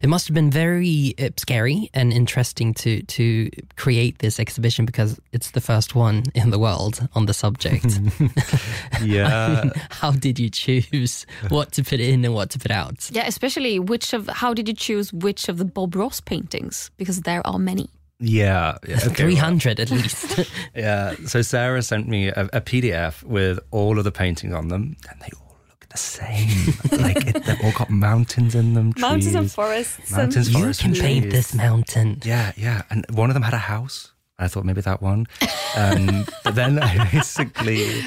[0.01, 5.19] It must have been very uh, scary and interesting to to create this exhibition because
[5.31, 7.99] it's the first one in the world on the subject.
[9.03, 9.65] yeah.
[9.89, 13.09] How did you choose what to put in and what to put out?
[13.11, 16.91] Yeah, especially which of how did you choose which of the Bob Ross paintings?
[16.97, 17.89] Because there are many.
[18.21, 18.97] Yeah, yeah.
[18.97, 19.43] okay, Three well,
[19.79, 20.49] at least.
[20.75, 21.15] Yeah.
[21.25, 25.19] So Sarah sent me a, a PDF with all of the paintings on them, and
[25.21, 26.73] they all look the same.
[27.01, 28.93] like it, they've all got mountains in them.
[28.93, 29.53] trees.
[29.53, 30.11] forests.
[30.11, 31.33] Mountains, and forests, You can and paint trees.
[31.33, 32.19] this mountain.
[32.23, 32.83] Yeah, yeah.
[32.91, 34.11] And one of them had a house.
[34.39, 35.27] I thought maybe that one.
[35.75, 38.01] Um, but then I basically,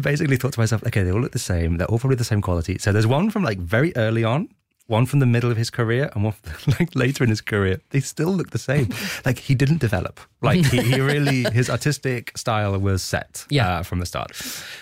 [0.00, 1.76] basically thought to myself, okay, they all look the same.
[1.78, 2.78] They're all probably the same quality.
[2.78, 4.48] So there's one from like very early on,
[4.86, 7.80] one from the middle of his career, and one from, like later in his career.
[7.90, 8.88] They still look the same.
[9.24, 10.20] like he didn't develop.
[10.42, 13.78] Like he, he really, his artistic style was set Yeah.
[13.78, 14.36] uh, from the start.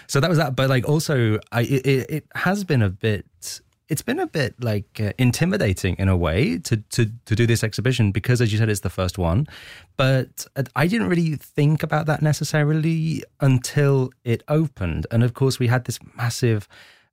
[0.09, 0.57] So that was that.
[0.57, 4.99] But like also, I it, it, has been a bit it's been a bit like
[5.01, 8.71] uh, intimidating in a way to, to to do this exhibition because as you said
[8.71, 9.47] it's the first one
[9.99, 15.67] but i didn't really think about that necessarily until it opened and of course we
[15.67, 16.67] had this massive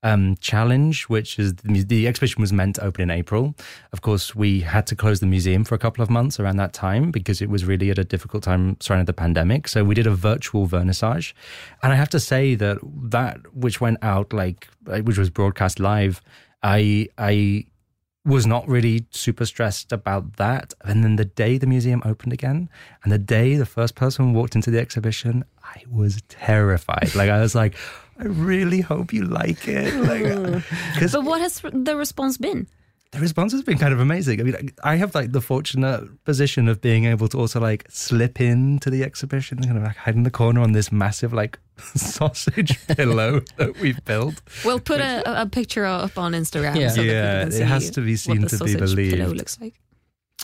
[0.03, 3.55] um, challenge, which is the, the exhibition was meant to open in April.
[3.91, 6.73] Of course, we had to close the museum for a couple of months around that
[6.73, 9.67] time because it was really at a difficult time surrounding the pandemic.
[9.67, 11.33] So we did a virtual vernissage,
[11.83, 12.77] and I have to say that
[13.11, 16.21] that which went out like uh, which was broadcast live,
[16.63, 17.65] I I
[18.25, 20.73] was not really super stressed about that.
[20.83, 22.69] And then the day the museum opened again,
[23.03, 27.15] and the day the first person walked into the exhibition, I was terrified.
[27.15, 27.75] like I was like,
[28.19, 29.93] I really hope you like it.
[29.95, 30.25] Like,
[30.63, 31.05] hmm.
[31.11, 32.67] But what has the response been?
[33.11, 34.39] the response has been kind of amazing.
[34.39, 38.39] I mean, I have like the fortunate position of being able to also like slip
[38.39, 41.57] into the exhibition, and kind of like hide in the corner on this massive like
[41.95, 44.41] sausage pillow that we've built.
[44.63, 46.79] We'll put a, a picture up on Instagram.
[46.79, 46.89] Yeah.
[46.89, 48.95] so Yeah, people can it has to be seen what the to be sausage pillow
[48.95, 49.37] believed.
[49.37, 49.73] looks like.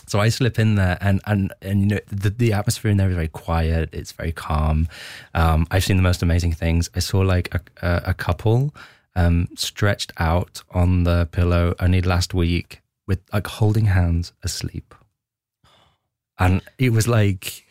[0.06, 3.08] So I slip in there, and and and you know the the atmosphere in there
[3.08, 3.88] is very quiet.
[3.92, 4.88] It's very calm.
[5.34, 6.88] Um, I've seen the most amazing things.
[6.94, 8.74] I saw like a a, a couple
[9.16, 14.94] um, stretched out on the pillow only last week with like holding hands asleep,
[16.38, 17.65] and it was like.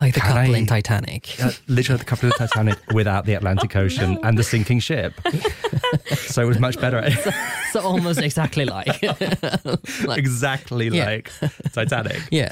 [0.00, 1.36] Like the Can couple I- in Titanic.
[1.42, 5.12] Uh, literally the couple of the Titanic without the Atlantic Ocean and the sinking ship.
[6.16, 7.04] so it was much better.
[7.72, 9.02] so almost exactly like.
[10.06, 11.04] like exactly Yeah.
[11.04, 11.30] like
[11.74, 12.20] Titanic.
[12.30, 12.50] yeah.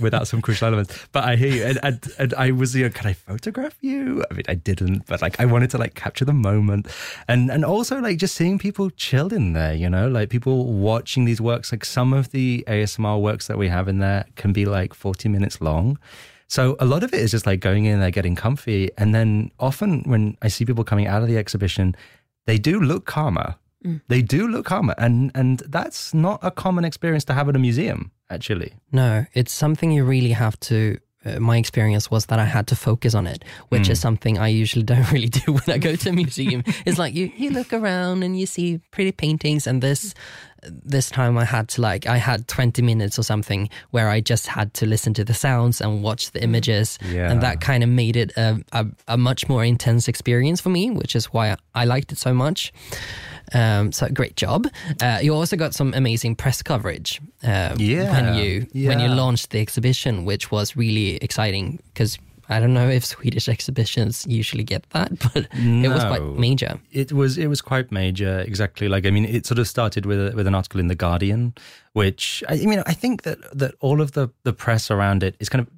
[0.00, 0.98] without some crucial elements.
[1.12, 4.24] But I hear you, and, and, and I was, you know, can I photograph you?
[4.30, 6.88] I mean, I didn't, but like I wanted to like capture the moment,
[7.28, 11.24] and and also like just seeing people chilled in there, you know, like people watching
[11.26, 11.70] these works.
[11.72, 15.28] Like some of the ASMR works that we have in there can be like forty
[15.28, 15.98] minutes long.
[16.48, 19.50] So a lot of it is just like going in there, getting comfy, and then
[19.58, 21.94] often when I see people coming out of the exhibition,
[22.46, 23.56] they do look calmer.
[24.08, 27.58] They do look calmer, and and that's not a common experience to have at a
[27.58, 28.74] museum, actually.
[28.90, 32.76] No, it's something you really have to uh, my experience was that I had to
[32.76, 36.10] focus on it, which is something I usually don't really do when I go to
[36.10, 36.62] a museum.
[36.86, 40.14] it's like you you look around and you see pretty paintings, and this
[40.62, 44.46] this time I had to like I had 20 minutes or something where I just
[44.46, 46.98] had to listen to the sounds and watch the images.
[47.08, 47.30] Yeah.
[47.30, 50.90] and that kind of made it a, a, a much more intense experience for me
[50.90, 52.72] which is why I liked it so much.
[53.54, 54.66] Um, so great job.
[55.00, 59.50] Uh, you also got some amazing press coverage uh, Yeah, when you when you launched
[59.50, 62.18] the exhibition which was really exciting because
[62.48, 67.12] I don't know if Swedish exhibitions usually get that but it was quite major It
[67.12, 68.88] was it was quite major, exactly.
[68.88, 71.54] Like I mean, it sort of started with a, with an article in the Guardian,
[71.92, 75.36] which I I mean, I think that that all of the the press around it
[75.40, 75.68] is kind of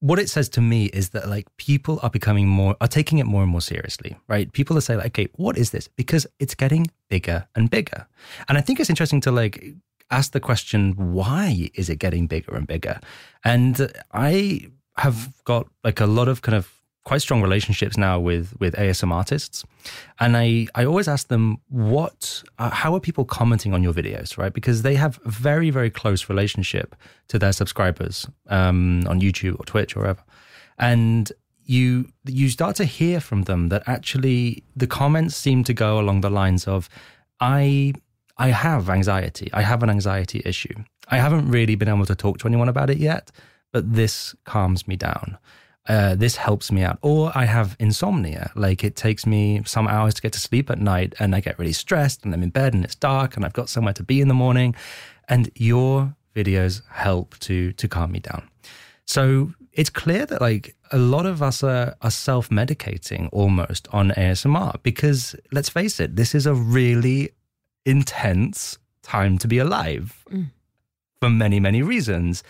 [0.00, 3.26] what it says to me is that like people are becoming more are taking it
[3.26, 4.52] more and more seriously, right?
[4.52, 5.88] People are saying like, okay, what is this?
[5.88, 8.06] Because it's getting bigger and bigger,
[8.48, 9.74] and I think it's interesting to like
[10.10, 13.00] ask the question, why is it getting bigger and bigger?
[13.44, 14.68] And I
[14.98, 16.72] have got like a lot of kind of
[17.04, 19.64] quite strong relationships now with with ASMRtists,
[20.20, 24.36] and I I always ask them what uh, how are people commenting on your videos,
[24.36, 24.52] right?
[24.52, 26.94] Because they have a very very close relationship
[27.28, 30.24] to their subscribers um, on YouTube or Twitch or wherever,
[30.78, 31.32] and
[31.64, 36.20] you you start to hear from them that actually the comments seem to go along
[36.20, 36.88] the lines of
[37.40, 37.94] I
[38.36, 39.50] I have anxiety.
[39.52, 40.76] I have an anxiety issue.
[41.10, 43.30] I haven't really been able to talk to anyone about it yet,
[43.72, 45.38] but this calms me down.
[45.88, 46.98] Uh, this helps me out.
[47.00, 48.50] Or I have insomnia.
[48.54, 51.58] Like it takes me some hours to get to sleep at night and I get
[51.58, 54.20] really stressed and I'm in bed and it's dark and I've got somewhere to be
[54.20, 54.74] in the morning.
[55.28, 58.48] And your videos help to to calm me down.
[59.06, 64.10] So it's clear that like a lot of us are, are self medicating almost on
[64.10, 67.30] ASMR because let's face it, this is a really
[67.86, 70.24] intense time to be alive
[71.20, 72.42] for many, many reasons.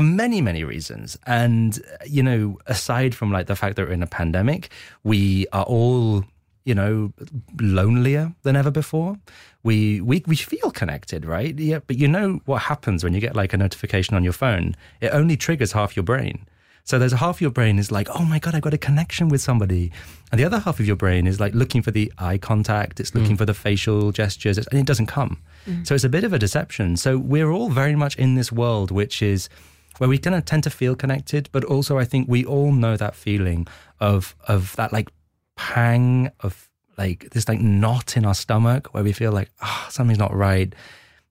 [0.00, 1.18] For many, many reasons.
[1.26, 4.70] And, you know, aside from like the fact that we're in a pandemic,
[5.04, 6.24] we are all,
[6.64, 7.12] you know,
[7.60, 9.18] lonelier than ever before.
[9.62, 11.58] We, we, we feel connected, right?
[11.58, 11.80] Yeah.
[11.86, 14.74] But you know what happens when you get like a notification on your phone?
[15.02, 16.46] It only triggers half your brain.
[16.84, 19.28] So there's a half your brain is like, oh my God, I've got a connection
[19.28, 19.92] with somebody.
[20.32, 23.14] And the other half of your brain is like looking for the eye contact, it's
[23.14, 23.38] looking mm.
[23.38, 25.42] for the facial gestures, and it doesn't come.
[25.66, 25.86] Mm.
[25.86, 26.96] So it's a bit of a deception.
[26.96, 29.50] So we're all very much in this world, which is
[30.00, 32.96] where we kind of tend to feel connected, but also I think we all know
[32.96, 33.66] that feeling
[34.00, 35.10] of of that like
[35.56, 40.18] pang of like this like knot in our stomach where we feel like, ah, something's
[40.18, 40.74] not right.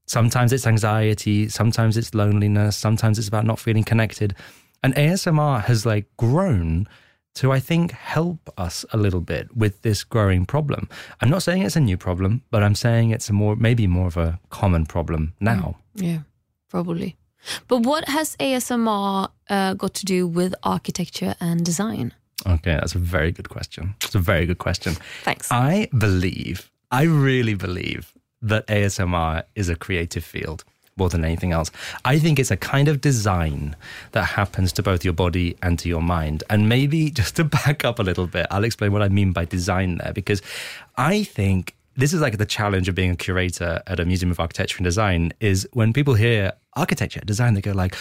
[0.05, 4.36] Sometimes it's anxiety, sometimes it's loneliness, sometimes it's about not feeling connected.
[4.84, 6.88] And ASMR has like grown
[7.36, 10.89] to, I think, help us a little bit with this growing problem.
[11.22, 14.07] I'm not saying it's a new problem, but I'm saying it's a more, maybe more
[14.07, 15.78] of a common problem now.
[15.95, 16.20] Yeah,
[16.70, 17.18] probably.
[17.67, 22.13] But what has ASMR uh, got to do with architecture and design?
[22.45, 23.95] Okay, that's a very good question.
[24.03, 24.95] It's a very good question.
[25.23, 25.51] Thanks.
[25.51, 30.63] I believe, I really believe that ASMR is a creative field
[30.99, 31.71] more than anything else.
[32.05, 33.75] I think it's a kind of design
[34.11, 36.43] that happens to both your body and to your mind.
[36.49, 39.45] And maybe just to back up a little bit, I'll explain what I mean by
[39.45, 40.41] design there, because
[40.97, 44.39] I think this is like the challenge of being a curator at a museum of
[44.39, 47.95] architecture and design is when people hear architecture design they go like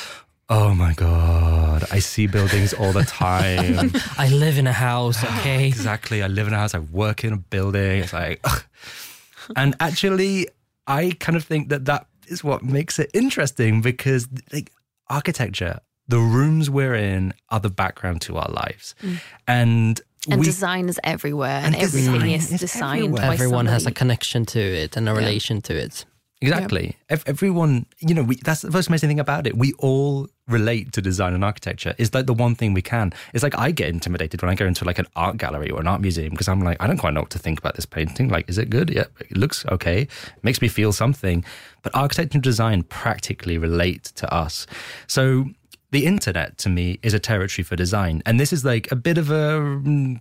[0.49, 5.66] oh my god i see buildings all the time I live in a house okay
[5.66, 6.22] exactly.
[6.22, 6.74] I live in a house.
[6.74, 8.03] I work in a building.
[8.03, 8.64] It's like, ugh.
[9.57, 10.49] and actually,
[10.86, 14.72] I kind of think that that is what makes it interesting because, like,
[15.09, 19.20] architecture, the rooms we're in are the background to our lives, mm.
[19.46, 20.01] and
[20.31, 20.47] and we.
[20.47, 23.22] design is everywhere, and, And everything design is is designed everywhere.
[23.29, 26.05] by everyone has a connection to it and a relation to it
[26.41, 26.97] Exactly.
[27.09, 29.57] Ev- Everyone, you know, we, that's the most amazing thing about it.
[29.57, 31.95] We all relate to design and architecture.
[31.99, 33.12] Is like the one thing we can.
[33.35, 35.89] It's like I get intimidated when I go into like an art gallery or an
[35.89, 38.29] art museum because I'm like, I don't quite know what to think about this painting.
[38.29, 38.91] Like, is it good?
[38.91, 40.07] Yeah, it looks okay.
[40.43, 41.45] makes me feel something.
[41.83, 44.66] But architecture and design practically relate to us.
[45.09, 45.47] So
[45.91, 48.22] the internet to me is a territory for design.
[48.26, 49.61] And this is like a bit of a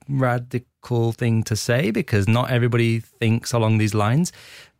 [0.07, 4.31] radical thing to say because not everybody thinks along these lines.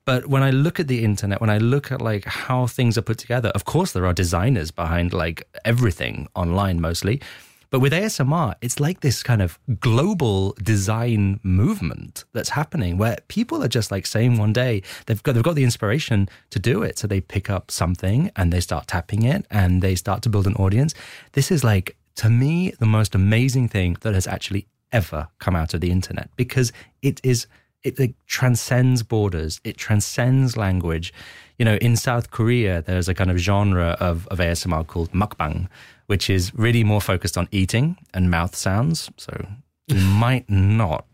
[0.05, 3.01] But when I look at the internet, when I look at like how things are
[3.01, 7.21] put together, of course there are designers behind like everything online mostly.
[7.69, 13.63] But with ASMR, it's like this kind of global design movement that's happening where people
[13.63, 16.97] are just like saying one day they've got they've got the inspiration to do it.
[16.97, 20.47] So they pick up something and they start tapping it and they start to build
[20.47, 20.93] an audience.
[21.33, 25.73] This is like to me the most amazing thing that has actually ever come out
[25.73, 27.47] of the internet because it is
[27.83, 31.13] it like, transcends borders it transcends language
[31.57, 35.67] you know in south korea there's a kind of genre of, of asmr called mukbang
[36.07, 39.09] which is really more focused on eating and mouth sounds.
[39.17, 39.45] So
[39.87, 41.05] you might not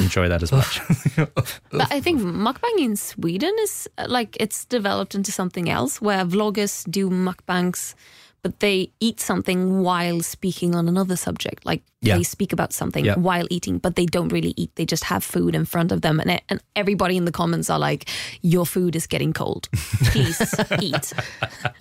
[0.00, 0.80] enjoy that as much.
[1.70, 6.24] But I think mukbang in Sweden is uh, like it's developed into something else where
[6.24, 7.94] vloggers do mukbangs,
[8.42, 11.64] but they eat something while speaking on another subject.
[11.66, 12.16] Like Yeah.
[12.16, 13.16] they speak about something Yeah.
[13.18, 14.70] while eating, but they don't really eat.
[14.76, 17.68] They just have food in front of them, and it, and everybody in the comments
[17.70, 18.08] are like,
[18.40, 19.68] "Your food is getting cold.
[20.14, 20.38] Please
[20.80, 21.12] eat."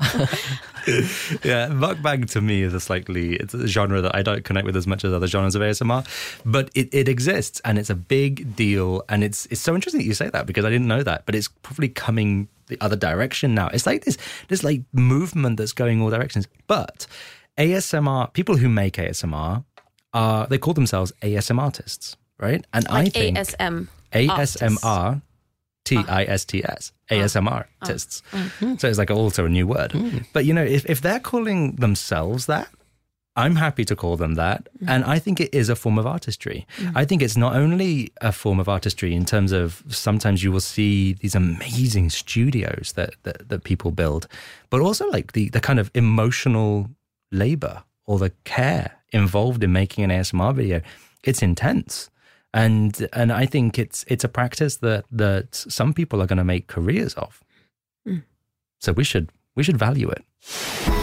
[1.43, 4.75] yeah, mukbang to me is a slightly it's a genre that I don't connect with
[4.75, 6.05] as much as other genres of ASMR,
[6.45, 9.03] but it, it exists and it's a big deal.
[9.09, 11.35] And it's it's so interesting that you say that because I didn't know that, but
[11.35, 13.67] it's probably coming the other direction now.
[13.67, 16.47] It's like this this like movement that's going all directions.
[16.67, 17.07] But
[17.57, 19.63] ASMR people who make ASMR
[20.13, 22.65] are they call themselves ASMRtists, right?
[22.73, 23.87] And I Like think ASM.
[24.13, 25.21] ASMR
[25.85, 27.13] T I S T S ah.
[27.13, 27.15] ah.
[27.15, 28.21] ASMR artists.
[28.31, 28.75] Mm-hmm.
[28.75, 29.91] So it's like also a new word.
[29.91, 30.25] Mm.
[30.33, 32.67] But you know, if, if they're calling themselves that,
[33.37, 34.67] I'm happy to call them that.
[34.87, 36.65] And I think it is a form of artistry.
[36.95, 40.59] I think it's not only a form of artistry in terms of sometimes you will
[40.59, 44.27] see these amazing studios that, that, that people build,
[44.71, 46.89] but also like the, the kind of emotional
[47.31, 50.81] labor or the care involved in making an ASMR video.
[51.23, 52.09] It's intense.
[52.53, 56.45] And and I think it's it's a practice that that some people are going to
[56.45, 57.43] make careers of.
[58.05, 58.19] Hmm.
[58.79, 60.96] So we should we should value it.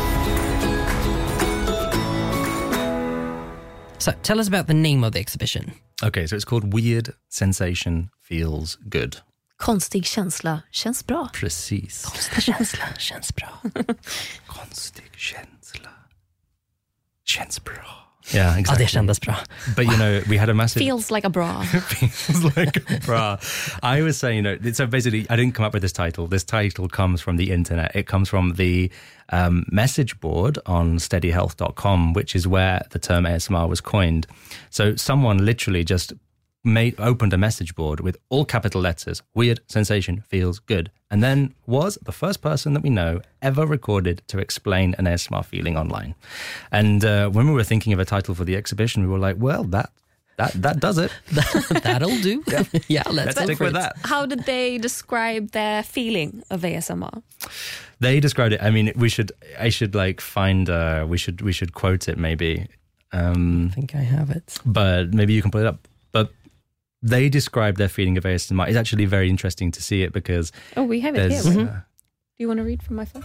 [4.05, 5.73] So tell us about the name of the exhibition.
[6.03, 9.23] Okay, so it's called Weird Sensation Feels Good.
[9.57, 11.29] Konstig känsla känns bra.
[11.33, 12.05] Precis.
[12.05, 13.49] Konstig Känsla känns bra.
[14.47, 15.91] Konstig känsla.
[17.25, 18.04] Känns bra.
[18.33, 18.85] Yeah, Ja, exactly.
[18.85, 19.37] det kändes bra.
[19.77, 21.63] But you know, we had a massive Feels like a bra.
[22.11, 23.37] feels like a bra.
[23.83, 26.27] I was saying, you know, so basically, I didn't come up with this title.
[26.27, 27.95] This title comes from the internet.
[27.95, 28.91] It comes from the
[29.29, 34.27] um, message board on steadyhealth.com, which is where the term ASMR was coined.
[34.71, 36.13] So someone literally just
[36.65, 41.55] made opened a message board with all capital letters weird sensation feels good and then
[41.67, 46.15] was the first person that we know ever recorded to explain an asmr feeling online
[46.73, 49.37] and uh, when we were thinking of a title for the exhibition we were like
[49.39, 49.91] well that
[50.37, 51.13] that that does it
[51.85, 52.43] That'll do.
[52.89, 53.79] Yeah, let's, let's stick for with it.
[53.81, 57.23] that How did they describe their feeling of ASMR?
[58.01, 61.53] they described it i mean we should i should like find uh we should we
[61.53, 62.67] should quote it maybe
[63.13, 64.59] um I think I have it.
[64.67, 65.91] but maybe you can put it up but
[67.07, 70.85] they describe their feeling of asmr it's actually very interesting to see it because Oh,
[70.85, 71.41] we have it here.
[71.61, 73.25] uh, Do you want to read from my phone?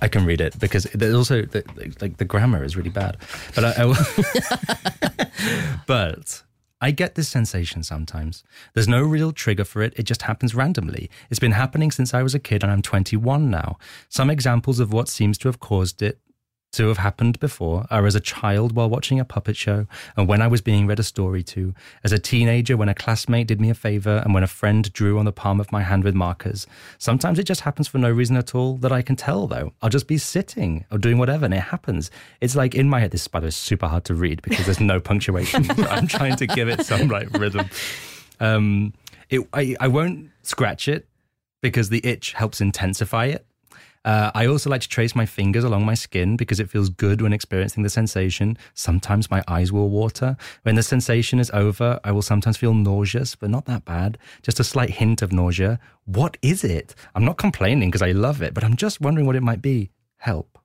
[0.00, 1.62] I can read it because there's also the,
[2.00, 3.16] like the grammar is really bad,
[3.54, 3.96] but I, I will.
[5.86, 6.42] but
[6.80, 8.44] I get this sensation sometimes.
[8.74, 9.92] There's no real trigger for it.
[9.96, 11.10] It just happens randomly.
[11.30, 13.78] It's been happening since I was a kid, and I'm 21 now.
[14.08, 16.20] Some examples of what seems to have caused it
[16.72, 20.42] to have happened before are as a child while watching a puppet show, and when
[20.42, 23.70] I was being read a story to, as a teenager when a classmate did me
[23.70, 26.66] a favor, and when a friend drew on the palm of my hand with markers.
[26.98, 29.72] Sometimes it just happens for no reason at all that I can tell, though.
[29.80, 32.10] I'll just be sitting or doing whatever, and it happens.
[32.40, 35.00] It's like in my head, this spider is super hard to read because there's no
[35.00, 35.70] punctuation.
[35.88, 37.68] I'm trying to give it some like rhythm.
[38.40, 38.92] Um,
[39.30, 41.06] it, I, I won't scratch it
[41.60, 43.44] because the itch helps intensify it.
[44.08, 47.20] Uh, I also like to trace my fingers along my skin because it feels good
[47.20, 48.56] when experiencing the sensation.
[48.72, 50.38] Sometimes my eyes will water.
[50.62, 54.16] When the sensation is over, I will sometimes feel nauseous, but not that bad.
[54.40, 55.78] Just a slight hint of nausea.
[56.06, 56.94] What is it?
[57.14, 59.90] I'm not complaining because I love it, but I'm just wondering what it might be.
[60.16, 60.57] Help.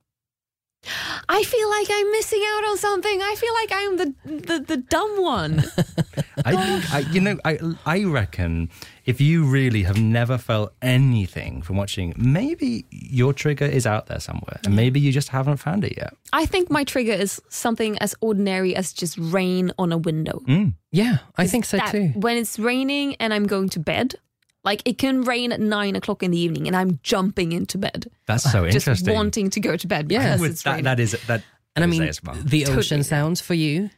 [1.28, 3.20] I feel like I'm missing out on something.
[3.22, 4.14] I feel like I'm the
[4.46, 5.64] the, the dumb one.
[6.44, 8.70] I think, I, you know, I, I reckon
[9.06, 14.20] if you really have never felt anything from watching, maybe your trigger is out there
[14.20, 16.14] somewhere and maybe you just haven't found it yet.
[16.32, 20.40] I think my trigger is something as ordinary as just rain on a window.
[20.46, 20.74] Mm.
[20.90, 22.08] Yeah, I think so too.
[22.14, 24.16] When it's raining and I'm going to bed,
[24.64, 28.10] like it can rain at nine o'clock in the evening and I'm jumping into bed,
[28.26, 29.14] That's so just interesting.
[29.14, 30.24] wanting to go to bed Yeah.
[30.24, 30.84] because With it's that, raining.
[30.84, 31.42] that is that.
[31.76, 32.42] And I mean, ASMR.
[32.42, 32.78] the Totally.
[32.78, 33.90] ocean sounds for you,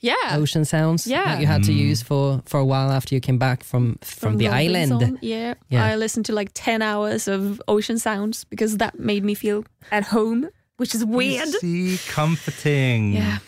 [0.00, 0.14] yeah.
[0.32, 1.24] ocean sounds Yeah.
[1.24, 1.76] that you had to mm.
[1.76, 5.18] use for, for a while after you came back from, from, the island.
[5.22, 5.54] Yeah.
[5.70, 5.84] Yeah.
[5.84, 10.04] I listened to like 10 hours of ocean sounds because that made me feel at
[10.04, 11.48] home, which is weird.
[11.48, 13.14] See, comforting.
[13.14, 13.38] Yeah.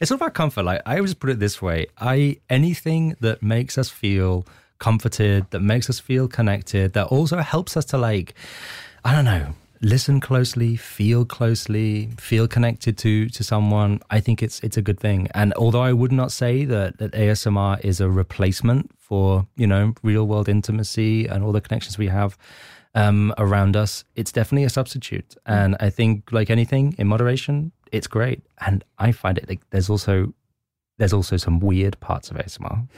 [0.00, 0.64] It's all about comfort.
[0.64, 4.44] Like I always put it this way: I anything that makes us feel
[4.78, 8.34] comforted, that makes us feel connected, that also helps us to like,
[9.04, 14.00] I don't know, listen closely, feel closely, feel connected to to someone.
[14.10, 15.28] I think it's it's a good thing.
[15.34, 19.94] And although I would not say that that ASMR is a replacement for you know
[20.02, 22.36] real world intimacy and all the connections we have
[22.94, 25.36] um, around us, it's definitely a substitute.
[25.46, 29.90] And I think, like anything, in moderation, it's great, and I find it like there's
[29.90, 30.32] also
[30.98, 32.88] there's also some weird parts of ASMR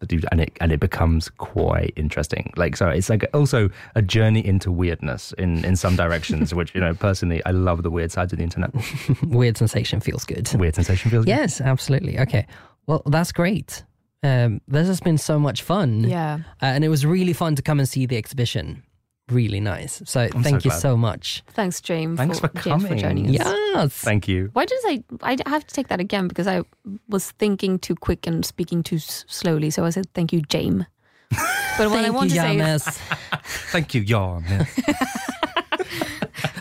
[0.00, 2.52] and it and it becomes quite interesting.
[2.56, 6.54] Like so, it's like also a journey into weirdness in in some directions.
[6.54, 8.70] which you know, personally, I love the weird sides of the internet.
[9.22, 10.52] Weird sensation feels good.
[10.54, 11.30] Weird sensation feels good.
[11.30, 12.18] Yes, absolutely.
[12.20, 12.46] Okay.
[12.86, 13.84] Well, that's great.
[14.22, 16.04] Um, this has been so much fun.
[16.04, 16.38] Yeah.
[16.62, 18.82] Uh, and it was really fun to come and see the exhibition.
[19.28, 20.02] Really nice.
[20.04, 20.80] So thank you glad.
[20.80, 21.42] so much.
[21.48, 22.16] Thanks, James.
[22.16, 22.98] Thanks for James, for coming.
[22.98, 23.32] joining us.
[23.32, 23.92] Yes.
[23.92, 24.50] Thank you.
[24.52, 25.02] Why did I?
[25.22, 26.62] I have to take that again because I
[27.08, 29.70] was thinking too quick and speaking too slowly.
[29.70, 30.84] So I said thank you, James.
[31.78, 32.98] But what I want you, to say is James.
[33.70, 34.44] Thank you, Jan.
[34.48, 34.80] Yes.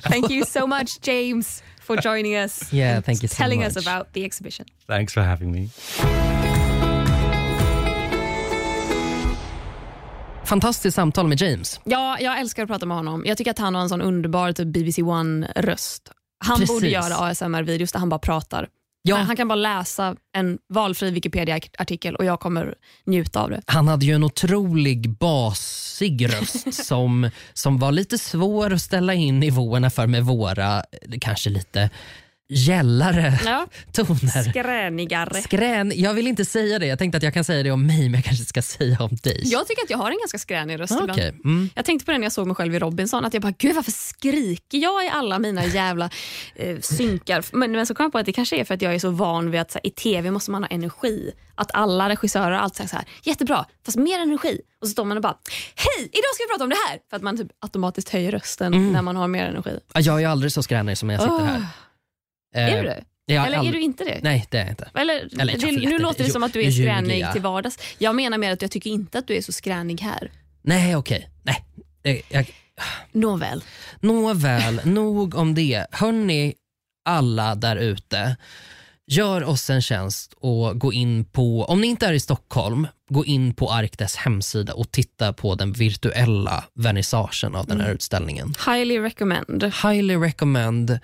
[0.09, 2.73] thank you so much, James, for joining us.
[2.73, 3.37] Yeah, thank you so much.
[3.37, 4.65] telling us about the exhibition.
[4.87, 5.69] Thanks for having me.
[10.45, 11.79] Fantastiskt samtal med James.
[11.83, 13.23] Ja, jag älskar att prata med honom.
[13.25, 16.01] Jag tycker att han har en sån underbar typ BBC One-röst.
[16.45, 16.75] Han Precis.
[16.75, 18.67] borde göra ASMR-videos där han bara pratar.
[19.07, 19.15] Ja.
[19.15, 22.75] Han, kan bara läsa en valfri Wikipedia-artikel och jag kommer
[23.05, 23.61] njuta av det.
[23.65, 29.39] Han hade ju en otrolig basig röst som, som var lite svår att ställa in
[29.39, 30.83] nivåerna för med våra eh,
[31.21, 31.89] kanske lite
[32.47, 33.67] gällare Ja.
[33.91, 34.49] toner.
[34.49, 35.41] Skränigare.
[35.41, 36.85] Skrän, jag vill inte säga det.
[36.85, 39.15] Jag tänkte att jag kan säga det om mig men jag kanske ska säga om
[39.23, 39.41] dig.
[39.45, 41.11] Jag tycker att jag har en ganska skränig röst ibland.
[41.11, 41.69] Okej, mm.
[41.75, 43.75] Jag tänkte på det när jag såg mig själv i Robinson, att jag bara, gud
[43.75, 46.09] varför skriker jag i alla mina jävla
[46.55, 47.45] eh, synkar?
[47.51, 49.09] Men, men så kom jag på att det kanske är för att jag är så
[49.09, 51.31] van vid att här, i tv måste man ha energi.
[51.55, 54.61] Att alla regissörer alltid säger så här, jättebra, fast mer energi.
[54.81, 55.37] Och så står man och bara,
[55.75, 56.99] hej, idag ska vi prata om det här.
[57.09, 59.79] För att man typ automatiskt höjer rösten när man har mer energi.
[59.93, 61.43] Jag är aldrig så skränig som jag sitter Åh.
[61.45, 61.65] här.
[62.55, 63.03] Är Eh, du det?
[63.25, 64.19] jag Eller är du inte det?
[64.23, 64.89] Nej, det är jag inte.
[64.95, 67.77] Eller, Eller, jag det, nu låter det som att du är skränig till vardags.
[67.97, 70.31] Jag menar mer att jag tycker inte att du är så skränig här.
[70.61, 71.29] Nej, okej.
[71.43, 71.65] Nej.
[72.03, 72.51] Eh, Jag,
[73.11, 73.63] Nåväl.
[73.99, 75.85] Nåväl, nog om det.
[75.91, 76.53] Hörni,
[77.05, 78.35] alla där ute.
[79.07, 83.25] Gör oss en tjänst och gå in på, om ni inte är i Stockholm, gå
[83.25, 88.53] in på Arkdes hemsida och titta på den virtuella vernissagen av den här utställningen.
[88.65, 89.63] Highly recommend.
[89.63, 90.99] Highly recommend.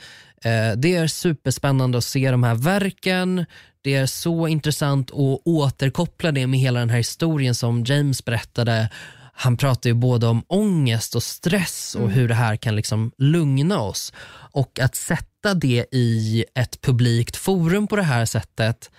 [0.45, 3.45] Eh, det är superspännande att se de här verken.
[3.81, 8.89] Det är så intressant att återkoppla det med hela den här historien som James berättade.
[9.33, 13.79] Han pratar ju både om ångest och stress och hur det här kan liksom lugna
[13.79, 14.13] oss.
[14.53, 18.91] Och att sätta det i ett publikt forum på det här sättet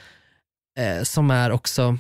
[0.78, 1.98] eh, som är också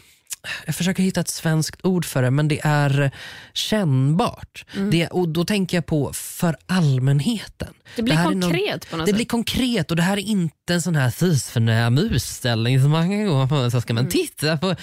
[0.66, 3.10] jag försöker hitta ett svenskt ord för det, men det är
[3.52, 4.64] kännbart.
[4.90, 7.74] Det, och Då tänker jag på för allmänheten.
[7.96, 9.16] Det blir här är någon- konkret på något det sätt.
[9.16, 13.26] blir konkret och det här är inte en sån här fysförnäm utställning som man kan
[13.26, 13.70] gå på.
[13.70, 14.04] Så ska Mm.
[14.04, 14.74] man titta på.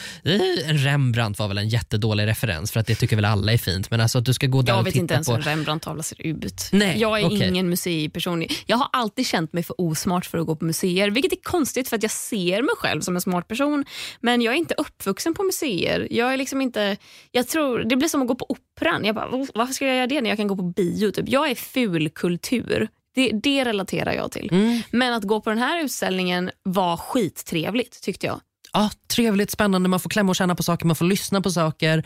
[0.66, 3.92] Rembrandt var väl en jättedålig referens för att det tycker väl alla är fint.
[3.92, 5.34] Men alltså att du ska gå där Jag vet inte ens på.
[5.34, 6.70] hur en Rembrandt-tavla ser ut.
[6.72, 7.48] Nej, jag är okej.
[7.48, 8.46] ingen museiperson.
[8.66, 11.88] Jag har alltid känt mig för osmart för att gå på museer, vilket är konstigt
[11.90, 13.86] för att jag ser mig själv som en smart person.
[14.22, 16.08] Men jag är inte uppvuxen på museer.
[16.12, 16.98] Jag är liksom inte,
[17.32, 19.06] jag tror, det blir som att gå på operan.
[19.06, 21.12] Jag bara, varför ska jag göra det när jag kan gå på bio?
[21.12, 21.30] Typ.
[21.30, 22.88] Jag är fulkultur.
[23.16, 24.50] Det, det relaterar jag till.
[24.52, 24.82] Mm.
[24.92, 28.42] Men att gå på den här utställningen var skittrevligt tyckte jag.
[28.74, 32.04] Ja, trevligt, spännande, man får klämma och känna på saker, man får lyssna på saker.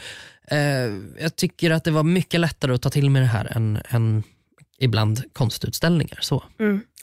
[0.48, 0.58] Eh,
[1.20, 4.24] jag tycker att det var mycket lättare att ta till mig det här än, än
[4.80, 6.18] ibland konstutställningar.
[6.22, 6.44] Så.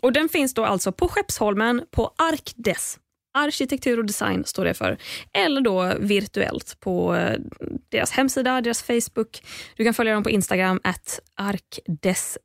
[0.02, 2.98] Och Den finns då alltså på Skeppsholmen på Arkdes.
[3.34, 4.98] Arkitektur och design står det för.
[5.32, 7.38] Eller då virtuellt på eh,
[7.88, 9.42] deras hemsida, deras Facebook.
[9.76, 12.36] Du kan följa dem på Instagram, at arkdesc.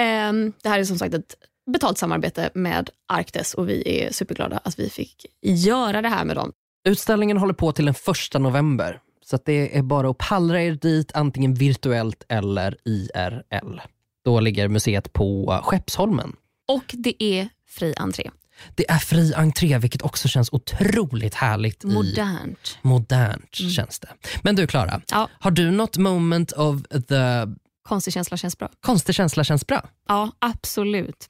[0.00, 1.34] Ehm, Det här är som sagt ett
[1.72, 6.36] betalt samarbete med Arkdes och vi är superglada att vi fick göra det här med
[6.36, 6.52] dem.
[6.88, 9.00] Utställningen håller på till den första november.
[9.24, 13.80] Så det är bara att pallra er dit antingen virtuellt eller IRL.
[14.24, 16.36] Då ligger museet på Skeppsholmen.
[16.68, 18.30] Och det är fri entré.
[18.74, 21.84] Det är fri entré vilket också känns otroligt härligt.
[21.84, 22.78] I Modernt.
[22.82, 24.08] modernt känns det.
[24.42, 27.46] Men du Klara, Ja, har du något moment of the
[27.88, 28.68] konstig känsla känns bra.
[28.80, 29.82] konstig känsla känns bra?
[30.08, 31.28] Ja, absolut.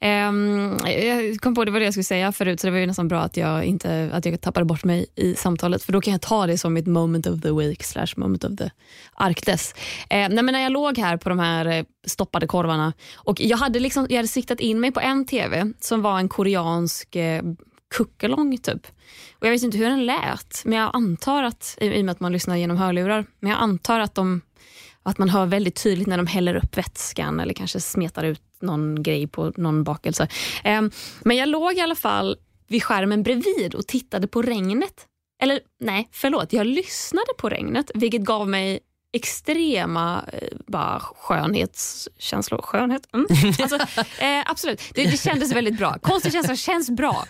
[0.00, 2.86] Ehm, jag kom på det var det jag skulle säga förut, så det var ju
[2.86, 6.12] nästan bra att jag, inte, att jag tappade bort mig i samtalet, för då kan
[6.12, 8.70] jag ta det som mitt moment of the week slash moment of the
[9.14, 9.74] Arktis.
[10.10, 13.80] Nej, men när jag låg här på de här eh, stoppade korvarna och jag hade,
[13.80, 17.42] liksom, jag hade siktat in mig på en tv som var en koreansk eh,
[17.94, 18.86] kuckelång typ.
[19.38, 22.12] Och Jag vet inte hur den lät, men jag antar att, i, i och med
[22.12, 24.40] att man lyssnar genom hörlurar, men jag antar att de
[25.06, 29.02] att man hör väldigt tydligt när de häller upp vätskan eller kanske smetar ut någon
[29.02, 30.28] grej på någon bakelse.
[30.64, 30.90] Ehm,
[31.20, 32.36] men jag låg i alla fall
[32.68, 35.06] vid skärmen bredvid och tittade på regnet.
[35.42, 36.52] Eller nej, förlåt.
[36.52, 38.80] Jag lyssnade på regnet vilket gav mig
[39.12, 42.62] extrema eh, bara skönhetskänslor.
[42.62, 43.02] Skönhet?
[43.14, 43.26] Mm.
[43.62, 43.76] Alltså,
[44.24, 45.98] eh, absolut, det, det kändes väldigt bra.
[46.02, 47.24] Konstig känsla känns bra.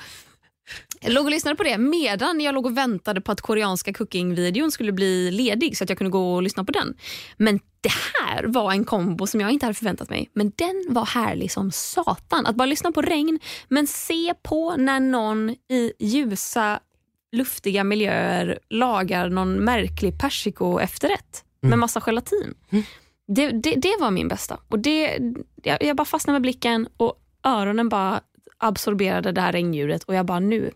[1.00, 4.70] Jag låg och lyssnade på det medan jag låg och väntade på att koreanska cooking-videon
[4.70, 6.94] skulle bli ledig så att jag kunde gå och lyssna på den.
[7.36, 7.92] Men det
[8.22, 10.30] här var en kombo som jag inte hade förväntat mig.
[10.32, 12.46] Men den var härlig som satan.
[12.46, 13.38] Att bara lyssna på regn
[13.68, 16.80] men se på när någon i ljusa
[17.32, 21.80] luftiga miljöer lagar någon märklig persiko efterrätt med Mm.
[21.80, 22.54] massa gelatin.
[23.28, 24.60] Det, det, det var min bästa.
[24.68, 25.18] Och det,
[25.62, 28.20] jag, jag bara fastnade med blicken och öronen bara
[28.58, 30.70] absorberade det här regndjuret och jag bara nu,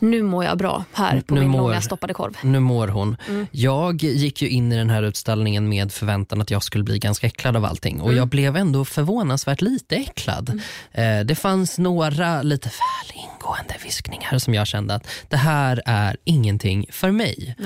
[0.00, 2.36] nu mår jag bra här på Nu min mår- långa stoppade korv.
[2.42, 3.16] Nu mår hon.
[3.28, 3.46] Mm.
[3.50, 7.26] Jag gick ju in i den här utställningen med förväntan att jag skulle bli ganska
[7.26, 8.16] äcklad av allting och Mm.
[8.18, 10.60] jag blev ändå förvånansvärt lite äcklad.
[10.92, 16.16] Eh, det fanns några lite väl ingående viskningar som jag kände att det här är
[16.24, 17.56] ingenting för mig.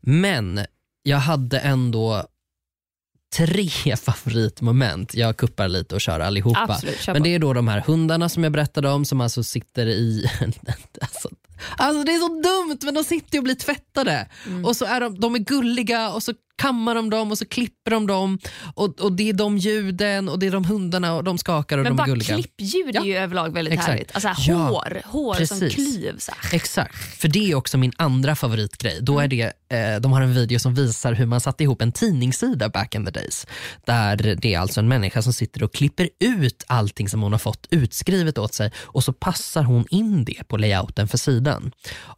[0.00, 0.60] Men
[1.02, 2.24] jag hade ändå
[3.36, 5.14] tre favoritmoment.
[5.14, 6.66] Jag kuppar lite och kör allihopa.
[6.68, 9.42] Absolut, kör Men det är då de här hundarna som jag berättade om som alltså
[9.42, 10.30] sitter i...
[11.00, 11.30] alltså,
[11.76, 14.28] alltså det är så dumt men de sitter ju och blir tvättade.
[14.46, 14.64] Mm.
[14.64, 17.90] Och så är de, de är gulliga och så kammar de dem och så klipper
[17.90, 18.38] de dem.
[18.74, 21.84] Och, och det är de ljuden och det är de hundarna och de skakar och
[21.84, 22.34] Men de är bara gulliga.
[22.34, 23.04] klippljud är Ja.
[23.04, 23.88] ju överlag väldigt Exakt.
[23.90, 24.10] härligt.
[24.14, 26.30] Alltså här, Ja, hår, hår som klyvs.
[26.52, 28.98] Exakt, för det är också min andra favoritgrej.
[29.02, 31.92] Då är det, eh, de har en video som visar hur man satte ihop en
[31.92, 33.46] tidningssida back in the days.
[33.86, 37.38] Där det är alltså en människa som sitter och klipper ut allting som hon har
[37.38, 41.70] fått utskrivet åt sig och så passar hon in det på layouten för sidan.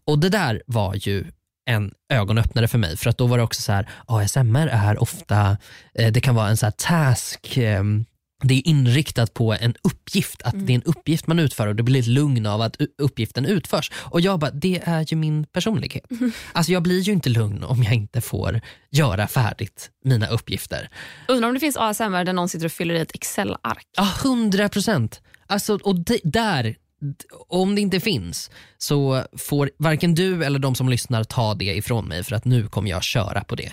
[0.05, 1.24] Och det där var ju
[1.66, 5.56] en ögonöppnare för mig för att då var det också så här ASMR är ofta,
[5.94, 8.04] eh, det kan vara en så här task ehm,
[8.42, 11.82] det är inriktat på en uppgift, att det är en uppgift man utför och det
[11.82, 13.90] blir ett lugn av att uppgiften utförs.
[13.94, 16.04] Och jag bara, det är ju min personlighet.
[16.52, 18.60] Alltså jag blir ju inte lugn om jag inte får
[18.90, 20.90] göra färdigt mina uppgifter.
[21.28, 23.86] Undrar om det finns ASMR där någon sitter och fyller i ett Excel-ark.
[23.96, 25.20] Ja, hundra procent.
[25.46, 26.76] Alltså, och där,
[27.48, 32.09] om det inte finns så får varken du eller de som lyssnar ta det ifrån
[32.09, 33.72] mig för att nu kommer jag köra på det.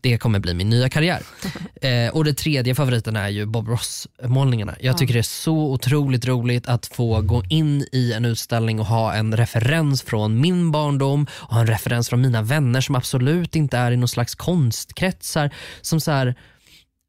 [0.00, 1.22] Det kommer bli min nya karriär.
[1.80, 4.74] eh, och det tredje favoriten är ju Bob Ross-målningarna.
[4.80, 8.86] Jag tycker det är så otroligt roligt att få gå in i en utställning och
[8.86, 13.78] ha en referens från min barndom och en referens från mina vänner som absolut inte
[13.78, 15.50] är i någon slags konstkretsar.
[15.80, 16.34] Som så här,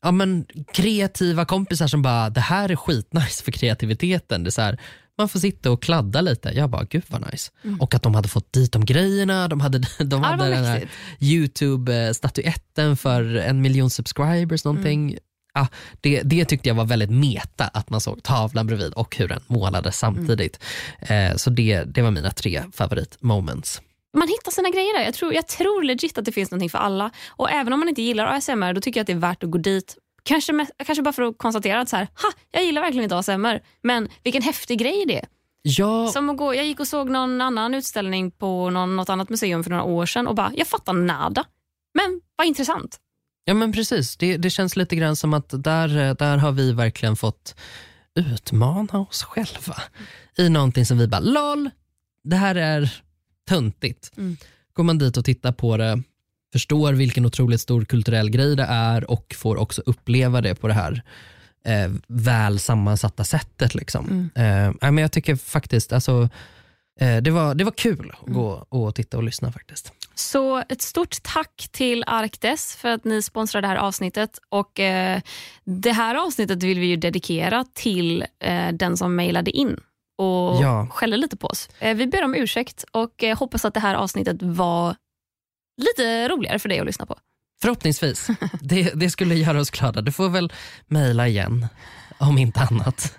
[0.05, 4.43] ja, men, kreativa kompisar som bara, det här är skitnice för kreativiteten.
[4.43, 4.80] Det är så här,
[5.18, 6.49] man får sitta och kladda lite.
[6.49, 7.51] Jag bara, gud vad nice.
[7.80, 9.47] Och att de hade fått dit de grejerna.
[9.47, 10.89] De hade, de Ja, hade den här.
[11.20, 15.18] YouTube-statyetten för en miljon subscribers någonting.
[15.53, 15.68] Ja,
[16.01, 19.41] det, det tyckte jag var väldigt meta, att man såg tavlan bredvid och hur den
[19.47, 20.59] målades samtidigt.
[20.99, 23.82] Eh, så det, det var mina tre favoritmoments.
[24.18, 25.05] Man hittar sina grejer där.
[25.05, 27.11] Jag tror, jag tror legit att det finns någonting för alla.
[27.28, 29.51] Och även om man inte gillar ASMR då tycker jag att det är värt att
[29.51, 29.97] gå dit.
[30.26, 33.17] Kanske, med, kanske bara för att konstatera att så här, ha, jag gillar verkligen inte
[33.17, 33.61] ASMR.
[33.82, 35.28] Men vilken häftig grej det är.
[35.61, 39.30] Ja, Som att gå, jag gick och såg någon annan utställning på någon, något annat
[39.30, 41.45] museum för några år sedan och bara, jag fattar nada.
[41.93, 42.99] Men vad intressant.
[43.45, 47.15] Ja men precis, det, det känns lite grann som att där, där har vi verkligen
[47.15, 47.55] fått
[48.15, 49.76] utmana oss själva
[50.38, 51.69] i någonting som vi bara, LOL,
[52.23, 53.01] det här är
[53.49, 54.17] töntigt.
[54.17, 54.38] Mm.
[54.73, 56.03] Går man dit och tittar på det,
[56.56, 60.74] förstår vilken otroligt stor kulturell grej det är och får också uppleva det på det
[60.74, 61.01] här
[61.68, 63.76] eh, väl sammansatta sättet.
[63.76, 64.30] Liksom.
[64.36, 64.43] Eh,
[64.82, 66.30] nej, men jag tycker faktiskt, alltså,
[67.01, 69.91] eh, det, var, det var kul att gå och titta och lyssna faktiskt.
[70.16, 74.39] Så ett stort tack till Arkdes för att ni sponsrar det här avsnittet.
[74.49, 75.22] Och eh,
[75.64, 79.78] Det här avsnittet vill vi ju dedikera till eh, den som mejlade in
[80.18, 80.88] och Ja.
[80.91, 81.70] skällde lite på oss.
[81.80, 84.95] Eh, vi ber om ursäkt och eh, hoppas att det här avsnittet var
[85.78, 87.17] lite roligare för dig att lyssna på.
[87.61, 88.28] Förhoppningsvis.
[88.61, 90.01] Det, det skulle göra oss glada.
[90.01, 90.53] Du får väl
[90.88, 91.67] mejla igen,
[92.17, 93.17] om inte annat.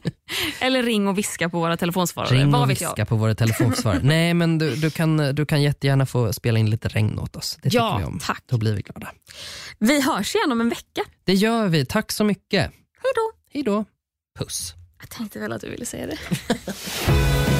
[0.60, 2.34] Eller ring och viska på våra telefonsvarare.
[2.34, 2.68] Ring Vad och jag?
[2.68, 4.00] viska på våra telefonsvarare.
[4.02, 7.58] Nej, men du, du, kan, du kan jättegärna få spela in lite regn åt oss.
[7.62, 8.18] Det Ja, vi om.
[8.22, 8.42] tack.
[8.46, 9.12] Då blir vi glada.
[9.78, 11.04] Vi hörs igen om en vecka.
[11.24, 11.86] Det gör vi.
[11.86, 12.62] Tack så mycket.
[13.02, 13.32] Hej då.
[13.52, 13.84] Hej då.
[14.38, 14.74] Puss.
[15.00, 16.18] Jag tänkte väl att du ville säga det.